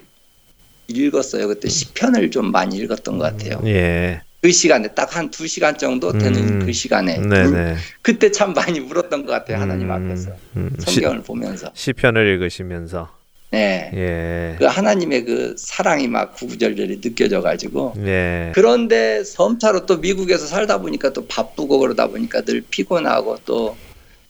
[0.87, 1.47] 읽었어요.
[1.47, 3.59] 그때 시편을 좀 많이 읽었던 것 같아요.
[3.65, 4.21] 예.
[4.41, 6.65] 그 시간에 딱 한 두 시간 정도 되는 음.
[6.65, 7.75] 그 시간에 울- 네네.
[8.01, 9.57] 그때 참 많이 울었던 것 같아요.
[9.57, 11.71] 하나님 앞에서 음, 시, 성경을 보면서.
[11.73, 13.09] 시편을 읽으시면서.
[13.51, 13.89] 네.
[13.93, 14.55] 예.
[14.59, 18.51] 그 하나님의 그 사랑이 막 구구절절히 느껴져 가지고 예.
[18.53, 23.77] 그런데 섬차로 또 미국에서 살다 보니까 또 바쁘고 그러다 보니까 늘 피곤하고 또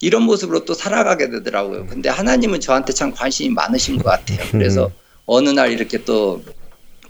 [0.00, 1.86] 이런 모습으로 또 살아가게 되더라고요.
[1.86, 4.38] 근데 하나님은 저한테 참 관심이 많으신 것 같아요.
[4.52, 4.90] 그래서 음.
[5.26, 6.42] 어느 날 이렇게 또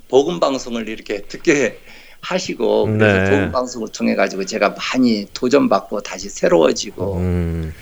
[0.09, 1.78] 복음 방송을 이렇게 듣게
[2.27, 3.31] 하시고 그래서 네.
[3.31, 7.72] 복음 방송을 통해 가지고 제가 많이 도전받고 다시 새로워지고 음,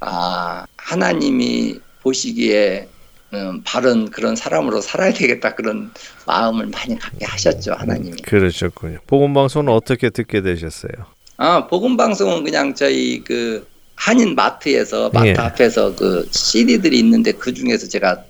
[0.00, 2.88] 아 하나님이 보시기에
[3.34, 5.90] 음, 바른 그런 사람으로 살아야 되겠다 그런
[6.26, 8.22] 마음을 많이 갖게 하셨죠 하나님이.
[8.22, 8.98] 그러셨군요.
[9.06, 10.92] 복음 방송은 어떻게 듣게 되셨어요?
[11.36, 13.66] 아 복음 방송은 그냥 저희 그
[13.96, 15.34] 한인 마트에서 마트 예.
[15.36, 18.24] 앞에서 그 CD들이 있는데 그 중에서 제가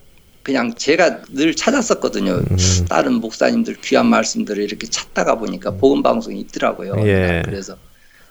[0.44, 2.32] 그냥 제가 늘 찾았었거든요.
[2.34, 2.56] 음,
[2.88, 6.96] 다른 목사님들 귀한 말씀들을 이렇게 찾다가 보니까 복음 방송이 있더라고요.
[7.06, 7.42] 예.
[7.44, 7.76] 그래서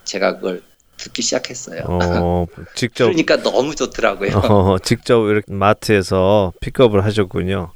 [0.06, 0.62] 제가 그걸
[0.98, 1.82] 듣기 시작했어요.
[1.88, 2.46] 어,
[2.76, 4.30] 직접 그러니까 너무 좋더라고요.
[4.46, 7.72] 어, 직접 이렇게 마트에서 픽업을 하셨군요.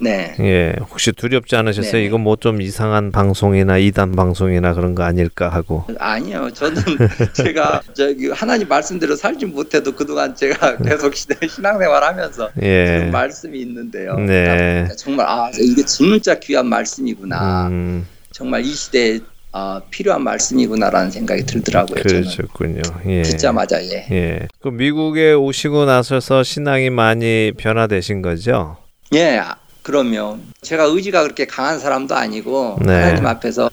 [0.00, 0.34] 네.
[0.40, 1.92] 예, 혹시 두렵지 않으셨어요?
[1.92, 2.04] 네.
[2.04, 5.84] 이거 뭐 좀 이상한 방송이나 이단 방송이나 그런 거 아닐까 하고.
[5.98, 6.50] 아니요.
[6.52, 6.82] 저는
[7.32, 13.08] 제가 저기 하나님 말씀대로 살지 못해도 그동안 제가 계속 시- 신앙생활하면서 예.
[13.12, 14.16] 말씀이 있는데요.
[14.18, 14.86] 네.
[14.98, 17.68] 정말 아 이게 진짜 귀한 말씀이구나.
[17.68, 19.20] 음, 정말 이 시대에
[19.52, 22.02] 아, 필요한 말씀이구나라는 생각이 들더라고요.
[22.02, 22.82] 저는 그러셨군요.
[23.06, 23.22] 예.
[23.22, 24.06] 듣자마자 예.
[24.10, 24.40] 예.
[24.60, 28.76] 그 미국에 오시고 나서서 신앙이 많이 변화되신 거죠?
[29.14, 29.40] 예.
[29.86, 32.92] 아, 그러면 제가 의지가 그렇게 강한 사람도 아니고 네.
[32.92, 33.70] 하나님 앞에서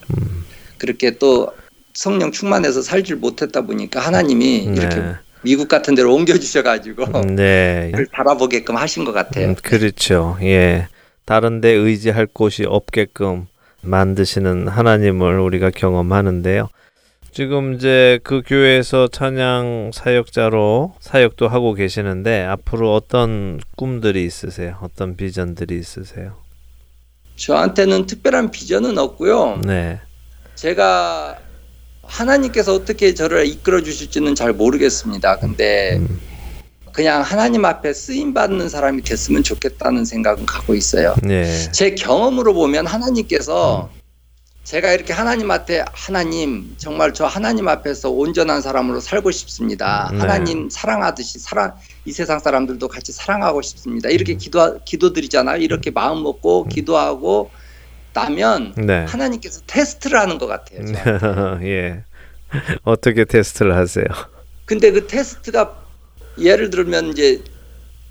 [0.77, 1.49] 그렇게 또
[1.95, 5.13] 성령 충만해서 살질 못했다 보니까 하나님이 이렇게 네.
[5.41, 7.89] 미국 같은 데로 옮겨 주셔가지고 네.
[7.91, 9.49] 그걸 바라보게끔 하신 것 같아요.
[9.49, 10.37] 음, 그렇죠.
[10.41, 10.87] 예.
[11.25, 13.47] 다른데 의지할 곳이 없게끔
[13.81, 16.69] 만드시는 하나님을 우리가 경험하는데요.
[17.33, 24.77] 지금 이제 그 교회에서 찬양 사역자로 사역도 하고 계시는데 앞으로 어떤 꿈들이 있으세요?
[24.81, 26.35] 어떤 비전들이 있으세요?
[27.35, 29.61] 저한테는 특별한 비전은 없고요.
[29.65, 29.99] 네.
[30.53, 31.39] 제가
[32.03, 35.37] 하나님께서 어떻게 저를 이끌어 주실지는 잘 모르겠습니다.
[35.37, 36.19] 근데 음.
[36.91, 41.15] 그냥 하나님 앞에 쓰임 받는 사람이 됐으면 좋겠다는 생각은 갖고 있어요.
[41.23, 41.45] 네.
[41.71, 43.89] 제 경험으로 보면 하나님께서
[44.63, 50.09] 제가 이렇게 하나님 앞에 하나님 정말 저 하나님 앞에서 온전한 사람으로 살고 싶습니다.
[50.13, 50.19] 네.
[50.19, 54.09] 하나님 사랑하듯이 사랑 이 세상 사람들도 같이 사랑하고 싶습니다.
[54.09, 55.57] 이렇게 기도 기도드리잖아요.
[55.57, 57.51] 이렇게 마음 먹고 기도하고
[58.13, 59.03] 나면 네.
[59.05, 61.59] 하나님께서 테스트를 하는 것 같아요.
[61.63, 62.03] 예.
[62.83, 64.05] 어떻게 테스트를 하세요?
[64.63, 65.77] 근데 그 테스트가
[66.39, 67.43] 예를 들면 이제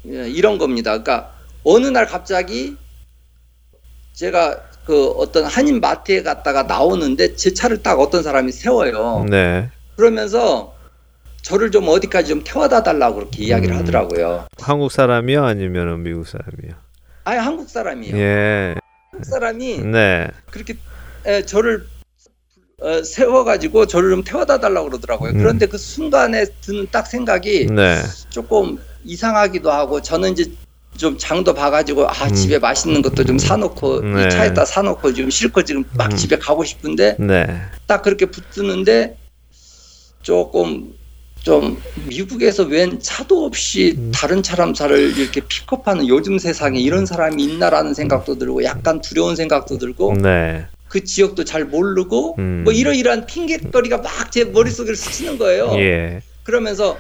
[0.07, 0.91] 예, 이런 겁니다.
[0.91, 1.33] 그러니까
[1.65, 2.77] 어느 날 갑자기
[4.13, 9.25] 제가 그 어떤 한인 마트에 갔다가 나오는데 제 차를 딱 어떤 사람이 세워요.
[9.29, 9.71] 네.
[9.97, 10.75] 그러면서
[11.43, 13.81] 저를 좀 어디까지 좀 태워다 달라고 그렇게 이야기를 음.
[13.81, 14.47] 하더라고요.
[14.61, 15.45] 한국 사람이요?
[15.45, 16.75] 아니면 미국 사람이요?
[17.25, 18.17] 아예 한국 사람이에요.
[18.17, 18.75] 예.
[19.11, 20.29] 한국 사람이 네.
[20.51, 20.75] 그렇게
[21.27, 21.87] 에, 저를
[22.81, 25.31] 어, 세워가지고 저를 좀 태워다 달라고 그러더라고요.
[25.31, 25.39] 음.
[25.39, 28.03] 그런데 그 순간에 드는 딱 생각이 네.
[28.31, 30.51] 조금 이상하기도 하고 저는 이제
[30.97, 32.35] 좀 장도 봐가지고 아 음.
[32.35, 34.27] 집에 맛있는 것도 좀 사놓고 네.
[34.27, 36.17] 이 차에다 사놓고 좀 실컷 지금 막 음.
[36.17, 37.47] 집에 가고 싶은데 네.
[37.87, 39.17] 딱 그렇게 붙드는데
[40.23, 40.93] 조금
[41.43, 44.13] 좀 미국에서 웬 차도 없이 음.
[44.15, 50.15] 다른 사람차를 이렇게 픽업하는 요즘 세상에 이런 사람이 있나라는 생각도 들고 약간 두려운 생각도 들고
[50.23, 50.67] 네.
[50.89, 52.63] 그 지역도 잘 모르고 음.
[52.65, 55.73] 뭐 이러이러한 핑계거리가 막 제 머릿속에 스치는 거예요.
[55.79, 56.23] 예.
[56.43, 56.97] 그러면서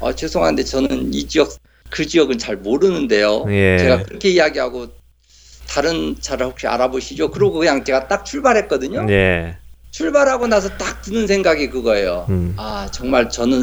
[0.00, 1.52] 어, 죄송한데 저는 이 지역
[1.92, 3.44] 그 지역은 잘 모르는데요.
[3.50, 3.76] 예.
[3.78, 4.88] 제가 그렇게 이야기하고
[5.68, 7.30] 다른 차를 혹시 알아보시죠?
[7.30, 9.06] 그러고 그냥 제가 딱 출발했거든요.
[9.10, 9.58] 예.
[9.90, 12.24] 출발하고 나서 딱 드는 생각이 그거예요.
[12.30, 12.54] 음.
[12.56, 13.62] 아 정말 저는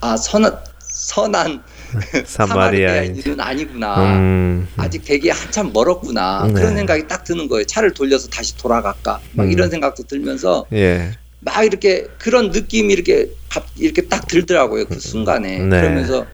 [0.00, 1.62] 아 선한 선한
[2.24, 3.14] 사마리아인.
[3.14, 4.16] 사마리아인은 아니구나.
[4.18, 4.68] 음.
[4.76, 6.46] 아직 되기 한참 멀었구나.
[6.48, 6.54] 네.
[6.54, 7.64] 그런 생각이 딱 드는 거예요.
[7.64, 9.20] 차를 돌려서 다시 돌아갈까?
[9.34, 9.52] 막 음.
[9.52, 11.12] 이런 생각도 들면서 예.
[11.38, 15.80] 막 이렇게 그런 느낌이 이렇게 갑- 이렇게 딱 들더라고요 그 순간에 네.
[15.80, 16.26] 그러면서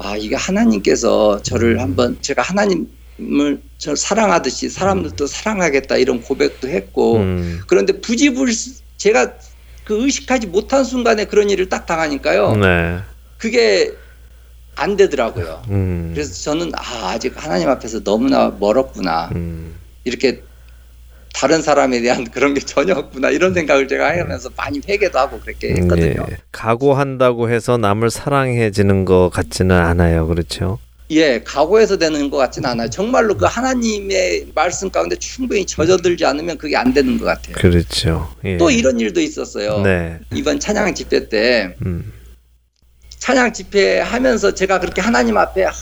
[0.00, 7.60] 아 이게 하나님께서 저를 한번 제가 하나님을 저 사랑하듯이 사람들도 사랑하겠다 이런 고백도 했고 음.
[7.66, 8.50] 그런데 부지불
[8.96, 9.34] 제가
[9.84, 12.98] 그 의식하지 못한 순간에 그런 일을 딱 당하니까요 네.
[13.38, 13.92] 그게
[14.74, 16.10] 안 되더라고요 음.
[16.14, 19.74] 그래서 저는 아 아직 하나님 앞에서 너무나 멀었구나 음.
[20.04, 20.42] 이렇게
[21.34, 25.70] 다른 사람에 대한 그런 게 전혀 없구나 이런 생각을 제가 하면서 많이 회개도 하고 그렇게
[25.74, 26.26] 했거든요.
[26.30, 26.36] 예.
[26.52, 30.26] 각오한다고 해서 남을 사랑해지는 것 같지는 않아요.
[30.26, 30.78] 그렇죠?
[31.10, 32.90] 예, 각오해서 되는 것 같진 않아요.
[32.90, 37.54] 정말로 그 하나님의 말씀 가운데 충분히 젖어들지 않으면 그게 안 되는 것 같아요.
[37.54, 38.34] 그렇죠.
[38.44, 38.58] 예.
[38.58, 39.80] 또 이런 일도 있었어요.
[39.80, 40.18] 네.
[40.34, 42.12] 이번 찬양 집회 때 음.
[43.18, 45.72] 찬양 집회 하면서 제가 그렇게 하나님 앞에 아,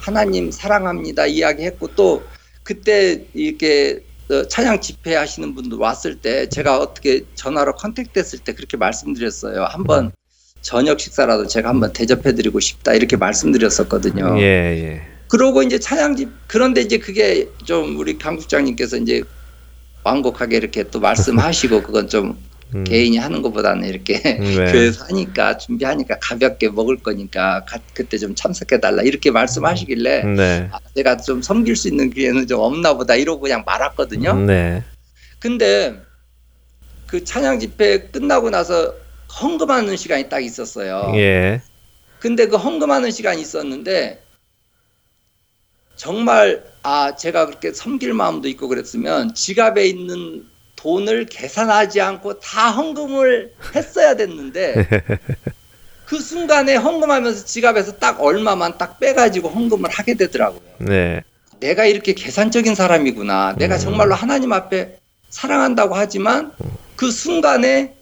[0.00, 2.22] 하나님 사랑합니다 이야기했고 또
[2.62, 4.07] 그때 이렇게 어,
[4.48, 9.64] 찬양 집회 하시는 분들 왔을 때 제가 어떻게 전화로 컨택됐을 때 그렇게 말씀드렸어요.
[9.64, 10.12] 한번
[10.60, 14.38] 저녁 식사라도 제가 한번 대접해드리고 싶다 이렇게 말씀드렸었거든요.
[14.38, 15.02] 예, 예.
[15.28, 19.22] 그러고 이제 찬양집 그런데 이제 그게 좀 우리 강국장님께서 이제
[20.04, 22.38] 완곡하게 이렇게 또 말씀하시고 그건 좀
[22.74, 22.84] 음.
[22.84, 24.38] 개인이 하는 것보다는 이렇게 네.
[24.72, 30.68] 교회에서 하니까 준비하니까 가볍게 먹을 거니까 가- 그때 좀 참석해 달라 이렇게 말씀하시길래 네.
[30.70, 34.34] 아, 내가 좀 섬길 수 있는 기회는 좀 없나 보다 이러고 그냥 말았거든요.
[34.34, 34.84] 네.
[35.38, 36.00] 근데
[37.06, 38.94] 그 찬양 집회 끝나고 나서
[39.40, 41.12] 헌금하는 시간이 딱 있었어요.
[41.16, 41.62] 예.
[42.18, 44.22] 근데 그 헌금하는 시간이 있었는데
[45.96, 50.44] 정말 아 제가 그렇게 섬길 마음도 있고 그랬으면 지갑에 있는
[50.78, 54.86] 돈을 계산하지 않고 다 헌금을 했어야 됐는데
[56.06, 60.62] 그 순간에 헌금하면서 지갑에서 딱 얼마만 딱 빼가지고 헌금을 하게 되더라고요.
[60.78, 61.22] 네.
[61.58, 63.56] 내가 이렇게 계산적인 사람이구나.
[63.58, 63.80] 내가 음.
[63.80, 64.98] 정말로 하나님 앞에
[65.30, 66.52] 사랑한다고 하지만
[66.94, 67.94] 그 순간에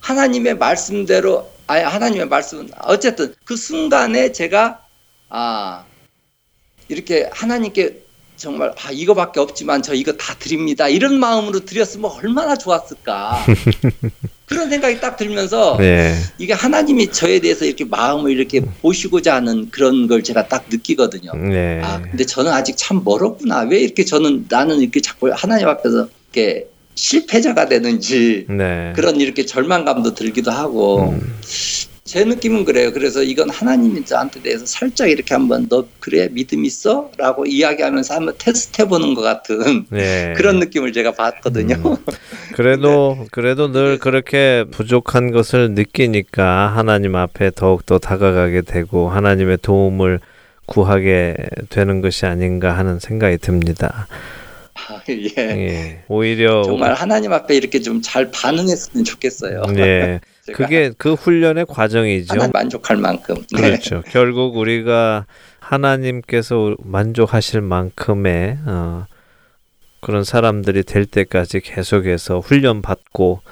[0.00, 4.84] 하나님의 말씀대로 아니 하나님의 말씀은 어쨌든 그 순간에 제가
[5.30, 5.84] 아
[6.88, 8.02] 이렇게 하나님께
[8.40, 13.44] 정말 아 이거밖에 없지만 저 이거 다 드립니다 이런 마음으로 드렸으면 얼마나 좋았을까
[14.50, 16.16] 그런 생각이 딱 들면서 네.
[16.38, 21.34] 이게 하나님이 저에 대해서 이렇게 마음을 이렇게 보시고자 하는 그런 걸 제가 딱 느끼거든요.
[21.36, 21.80] 네.
[21.84, 23.60] 아, 근데 저는 아직 참 멀었구나.
[23.60, 26.66] 왜 이렇게 저는 나는 이렇게 자꾸 하나님 앞에서 이렇게
[26.96, 28.92] 실패자가 되는지 네.
[28.96, 31.38] 그런 이렇게 절망감도 들기도 하고 음.
[32.10, 32.92] 제 느낌은 그래요.
[32.92, 37.12] 그래서 이건 하나님이 저한테 대해서 살짝 이렇게 한번 너 그래 믿음 있어?
[37.16, 40.32] 라고 이야기하면서 한번 테스트 해보는 것 같은 네.
[40.36, 41.76] 그런 느낌을 제가 받거든요.
[41.76, 41.96] 음.
[42.56, 50.18] 그래도 그래도 늘 그렇게 부족한 것을 느끼니까 하나님 앞에 더욱 더 다가가게 되고 하나님의 도움을
[50.66, 51.36] 구하게
[51.68, 54.08] 되는 것이 아닌가 하는 생각이 듭니다.
[54.74, 55.38] 아, 예.
[55.38, 56.04] 예.
[56.08, 59.62] 오히려 정말 하나님 앞에 이렇게 좀 잘 반응했으면 좋겠어요.
[59.76, 60.20] 예.
[60.52, 62.32] 그게 그 훈련의 과정이죠.
[62.32, 63.36] 하나님 만족할 만큼.
[63.52, 63.60] 네.
[63.62, 64.02] 그렇죠.
[64.08, 65.26] 결국 우리가
[65.60, 69.06] 하나님께서 만족하실 만큼의 어,
[70.00, 73.42] 그런 사람들이 될 때까지 계속해서 훈련 받고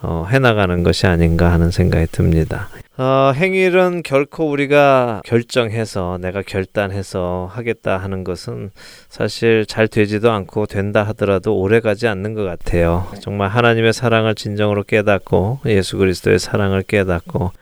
[0.00, 2.68] 어, 해나가는 것이 아닌가 하는 생각이 듭니다.
[2.96, 8.70] 어, 행일은 결코 우리가 결정해서 내가 결단해서 하겠다 하는 것은
[9.08, 13.06] 사실 잘 되지도 않고 된다 하더라도 오래 가지 않는 것 같아요.
[13.20, 17.52] 정말 하나님의 사랑을 진정으로 깨닫고 예수 그리스도의 사랑을 깨닫고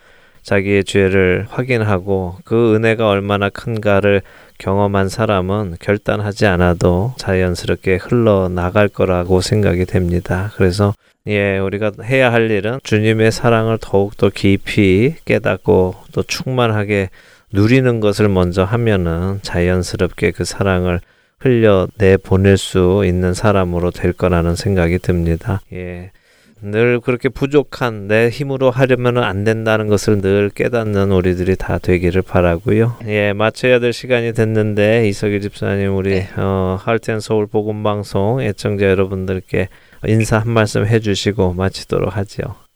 [0.43, 4.22] 자기의 죄를 확인하고 그 은혜가 얼마나 큰가를
[4.59, 10.53] 경험한 사람은 결단하지 않아도 자연스럽게 흘러나갈 거라고 생각이 됩니다.
[10.55, 10.95] 그래서
[11.29, 17.11] 예, 우리가 해야 할 일은 주님의 사랑을 더욱더 깊이 깨닫고 또 충만하게
[17.53, 21.01] 누리는 것을 먼저 하면은 자연스럽게 그 사랑을
[21.39, 25.61] 흘려내 보낼 수 있는 사람으로 될 거라는 생각이 듭니다.
[25.72, 26.11] 예.
[26.62, 32.97] 늘 그렇게 부족한 내 힘으로 하려면 안 된다는 것을 늘 깨닫는 우리들이 다 되기를 바라고요.
[33.07, 39.68] 예, 마쳐야 될 시간이 됐는데 이석일 집사님 우리 어, 할텐 서울 복음 방송 애청자 여러분들께
[40.07, 42.66] 인사 한 말씀 해주시고 마치도록 하지요.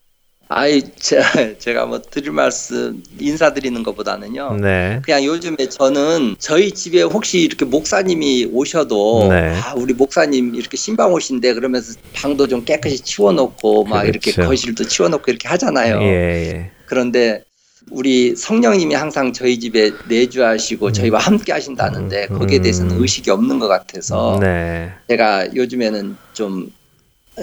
[0.53, 1.21] 아이, 제,
[1.59, 4.57] 제가 뭐 드릴 말씀, 인사드리는 것보다는요.
[4.57, 9.55] 네, 그냥 요즘에 저는 저희 집에 혹시 이렇게 목사님이 오셔도 네.
[9.55, 14.49] 아 우리 목사님 이렇게 신방 오신데 그러면서 방도 좀 깨끗이 치워놓고 막 이렇게 그렇죠.
[14.49, 16.01] 거실도 치워놓고 이렇게 하잖아요.
[16.01, 17.45] 예, 예, 그런데
[17.89, 23.01] 우리 성령님이 항상 저희 집에 내주하시고 저희와 함께 하신다는데 음, 거기에 대해서는 음.
[23.01, 26.69] 의식이 없는 것 같아서 네, 제가 요즘에는 좀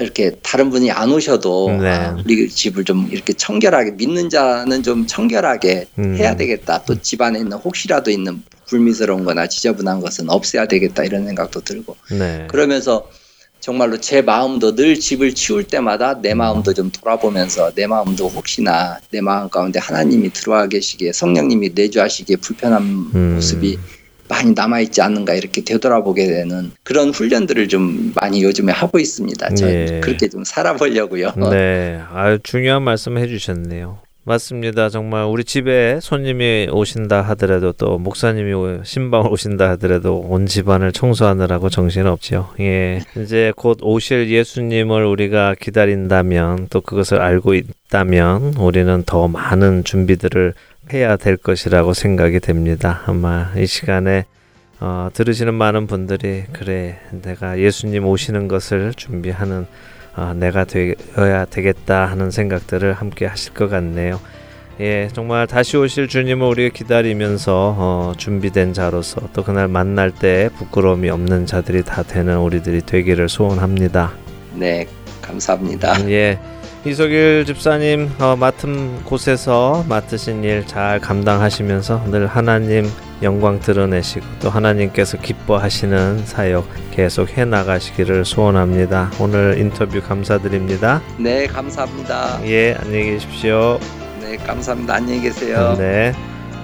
[0.00, 1.88] 이렇게 다른 분이 안 오셔도 네.
[1.88, 6.16] 아, 우리 집을 좀 이렇게 청결하게 믿는 자는 좀 청결하게 음.
[6.16, 6.84] 해야 되겠다.
[6.84, 12.46] 또 집안에 있는 혹시라도 있는 불미스러운 거나 지저분한 것은 없애야 되겠다 이런 생각도 들고 네,
[12.48, 13.08] 그러면서
[13.60, 19.20] 정말로 제 마음도 늘 집을 치울 때마다 내 마음도 좀 돌아보면서 내 마음도 혹시나 내
[19.20, 22.82] 마음 가운데 하나님이 들어와 계시기에 성령님이 내주하시기에 불편한
[23.14, 23.34] 음.
[23.34, 23.78] 모습이
[24.28, 29.54] 많이 남아있지 않는가 이렇게 되돌아보게 되는 그런 훈련들을 좀 많이 요즘에 하고 있습니다.
[29.54, 30.00] 저 예.
[30.02, 31.32] 그렇게 좀 살아보려고요.
[31.50, 33.98] 네, 아유 중요한 말씀 해주셨네요.
[34.24, 34.90] 맞습니다.
[34.90, 41.70] 정말 우리 집에 손님이 오신다 하더라도 또 목사님이 오- 신방을 오신다 하더라도 온 집안을 청소하느라고
[41.70, 42.50] 정신 없지요.
[42.60, 50.52] 예, 이제 곧 오실 예수님을 우리가 기다린다면 또 그것을 알고 있다면 우리는 더 많은 준비들을
[50.92, 53.02] 해야 될 것이라고 생각이 됩니다.
[53.06, 54.24] 아마 이 시간에
[54.80, 59.66] 어, 들으시는 많은 분들이 그래 내가 예수님 오시는 것을 준비하는
[60.14, 64.20] 아, 내가 되어야 되겠다 하는 생각들을 함께 하실 것 같네요.
[64.80, 71.10] 예, 정말 다시 오실 주님을 우리가 기다리면서 어, 준비된 자로서 또 그날 만날 때 부끄러움이
[71.10, 74.12] 없는 자들이 다 되는 우리들이 되기를 소원합니다.
[74.54, 74.86] 네,
[75.20, 76.08] 감사합니다.
[76.10, 76.38] 예,
[76.88, 82.84] 이석일 집사님 어, 맡은 곳에서 맡으신 일 잘 감당하시면서 늘 하나님
[83.22, 89.10] 영광 드러내시고 또 하나님께서 기뻐하시는 사역 계속 해 나가시기를 소원합니다.
[89.20, 91.02] 오늘 인터뷰 감사드립니다.
[91.18, 92.40] 네, 감사합니다.
[92.46, 93.78] 예, 안녕히 계십시오.
[94.20, 94.94] 네, 감사합니다.
[94.94, 95.74] 안녕히 계세요.
[95.78, 96.12] 네.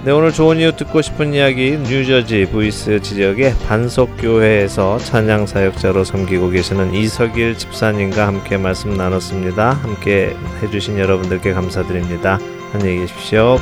[0.05, 6.93] 네, 오늘 좋은 이유 듣고 싶은 이야기 뉴저지 부이스 지역의 반석교회에서 찬양 사역자로 섬기고 계시는
[6.93, 9.71] 이석일 집사님과 함께 말씀 나눴습니다.
[9.71, 12.37] 함께 해주신 여러분들께 감사드립니다.
[12.71, 13.57] 안녕히 계십시오.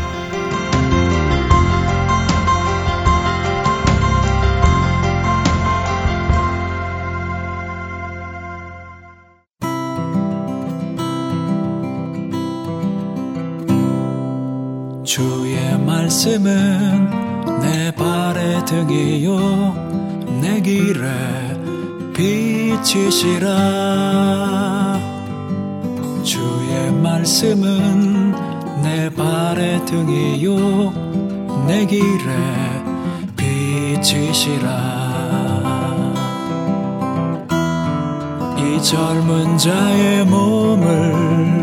[16.24, 20.40] 말씀은 내 발의 등이요.
[20.42, 21.10] 내 길에
[22.14, 23.50] 빛이시라.
[26.24, 28.32] 주의 말씀은
[28.82, 30.94] 내 발의 등이요.
[31.68, 32.02] 내 길에
[33.36, 34.70] 빛이시라.
[38.60, 41.63] 이 젊은 자의 몸을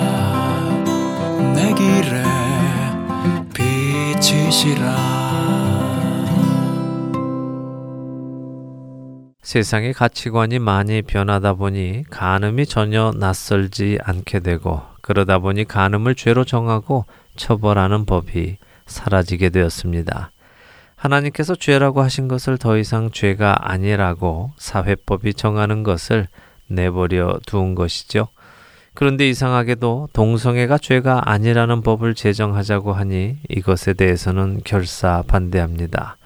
[1.61, 2.23] 내 길에
[3.53, 4.95] 빛이시라
[9.43, 17.05] 세상의 가치관이 많이 변하다 보니 간음이 전혀 낯설지 않게 되고 그러다 보니 간음을 죄로 정하고
[17.35, 18.57] 처벌하는 법이
[18.87, 20.31] 사라지게 되었습니다.
[20.95, 26.27] 하나님께서 죄라고 하신 것을 더 이상 죄가 아니라고 사회법이 정하는 것을
[26.67, 28.29] 내버려 두은 것이죠.
[28.93, 36.17] 그런데 이상하게도 동성애가 죄가 아니라는 법을 제정하자고 하니 이것에 대해서는 결사 반대합니다.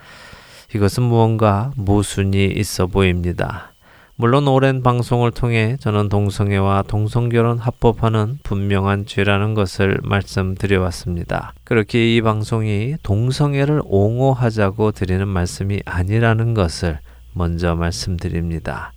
[0.74, 3.72] 이것은 무언가 모순이 있어 보입니다.
[4.18, 11.54] 물론 오랜 방송을 통해 저는 동성애와 동성결혼 합법화는 분명한 죄라는 것을 말씀드려 왔습니다.
[11.66, 17.00] 그렇게 이 방송이 동성애를 옹호하자고 드리는 말씀이 아니라는 것을
[17.34, 18.94] 먼저 말씀드립니다.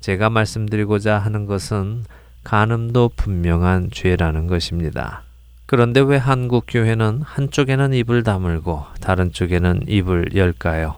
[0.00, 2.04] 제가 말씀드리고자 하는 것은
[2.48, 5.22] 간음도 분명한 죄라는 것입니다.
[5.66, 10.96] 그런데 왜 한국 교회는 한쪽에는 입을 다물고 다른 쪽에는 입을 열까요?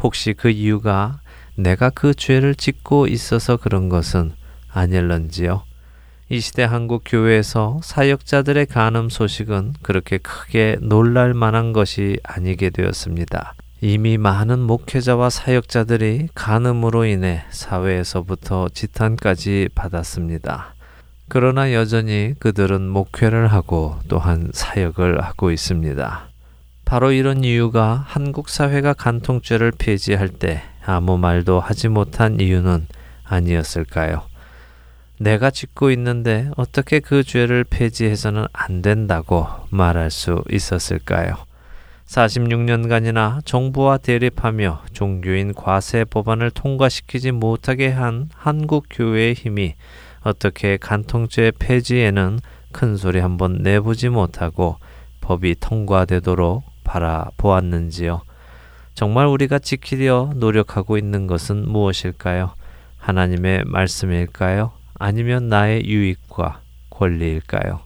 [0.00, 1.18] 혹시 그 이유가
[1.56, 4.34] 내가 그 죄를 짓고 있어서 그런 것은
[4.70, 5.64] 아닐런지요?
[6.28, 13.54] 이 시대 한국 교회에서 사역자들의 간음 소식은 그렇게 크게 놀랄 만한 것이 아니게 되었습니다.
[13.80, 20.73] 이미 많은 목회자와 사역자들이 간음으로 인해 사회에서부터 지탄까지 받았습니다.
[21.34, 26.28] 그러나 여전히 그들은 목회를 하고 또한 사역을 하고 있습니다.
[26.84, 32.86] 바로 이런 이유가 한국 사회가 간통죄를 폐지할 때 아무 말도 하지 못한 이유는
[33.24, 34.22] 아니었을까요?
[35.18, 41.34] 내가 짓고 있는데 어떻게 그 죄를 폐지해서는 안 된다고 말할 수 있었을까요?
[42.06, 49.74] 46년간이나 정부와 대립하며 종교인 과세 법안을 통과시키지 못하게 한 한국 교회의 힘이
[50.24, 52.40] 어떻게 간통죄 폐지에는
[52.72, 54.76] 큰 소리 한번 내보지 못하고
[55.20, 58.22] 법이 통과되도록 바라보았는지요.
[58.94, 62.54] 정말 우리가 지키려 노력하고 있는 것은 무엇일까요?
[62.98, 64.72] 하나님의 말씀일까요?
[64.98, 66.60] 아니면 나의 유익과
[66.90, 67.80] 권리일까요?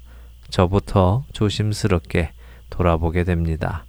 [0.50, 2.30] 저부터 조심스럽게
[2.70, 3.84] 돌아보게 됩니다.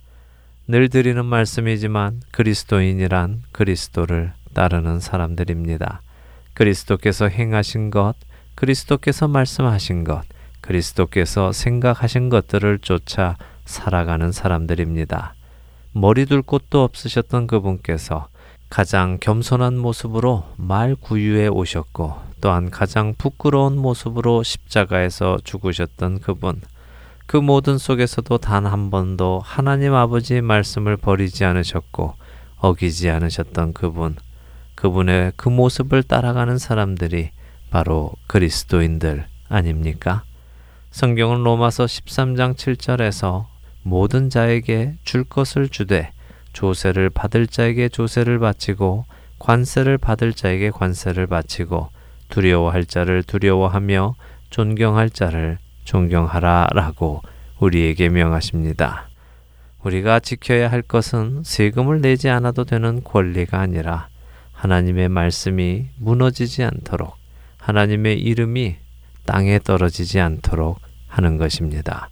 [0.68, 6.02] 늘 드리는 말씀이지만 그리스도인이란 그리스도를 따르는 사람들입니다.
[6.54, 8.16] 그리스도께서 행하신 것,
[8.60, 10.22] 그리스도께서 말씀하신 것,
[10.60, 15.34] 그리스도께서 생각하신 것들을 쫓아 살아가는 사람들입니다.
[15.94, 18.28] 머리 둘 곳도 없으셨던 그분께서
[18.70, 26.60] 가장 겸손한 모습으로 말 구유에 오셨고 또한 가장 부끄러운 모습으로 십자가에서 죽으셨던 그분.
[27.28, 32.16] 그 모든 속에서도 단 한 번도 하나님 아버지의 말씀을 버리지 않으셨고
[32.58, 34.18] 어기지 않으셨던 그분.
[34.76, 37.32] 그분의 그 모습을 따라가는 사람들이
[37.70, 40.24] 바로 그리스도인들 아닙니까?
[40.92, 43.46] 성경은 로마서 13장 7절에서
[43.84, 46.12] 모든 자에게 줄 것을 주되
[46.54, 49.06] 조세를 받을 자에게 조세를 바치고
[49.38, 51.90] 관세를 받을 자에게 관세를 바치고
[52.30, 54.16] 두려워할 자를 두려워하며
[54.50, 57.22] 존경할 자를 존경하라라고
[57.60, 59.10] 우리에게 명하십니다.
[59.84, 64.10] 우리가 지켜야 할 것은 세금을 내지 않아도 되는 권리가 아니라
[64.54, 67.19] 하나님의 말씀이 무너지지 않도록
[67.60, 68.78] 하나님의 이름이
[69.26, 72.10] 땅에 떨어지지 않도록 하는 것입니다.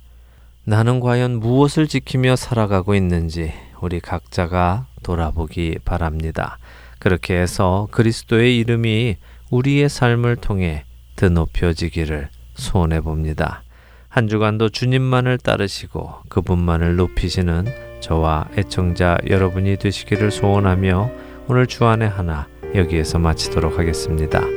[0.63, 6.57] 나는 과연 무엇을 지키며 살아가고 있는지 우리 각자가 돌아보기 바랍니다.
[6.99, 9.17] 그렇게 해서 그리스도의 이름이
[9.49, 10.83] 우리의 삶을 통해
[11.15, 13.63] 드높여지기를 소원해 봅니다.
[14.09, 17.65] 한 주간도 주님만을 따르시고 그분만을 높이시는
[17.99, 21.11] 저와 애청자 여러분이 되시기를 소원하며
[21.47, 24.56] 오늘 주안의 하나 여기에서 마치도록 하겠습니다.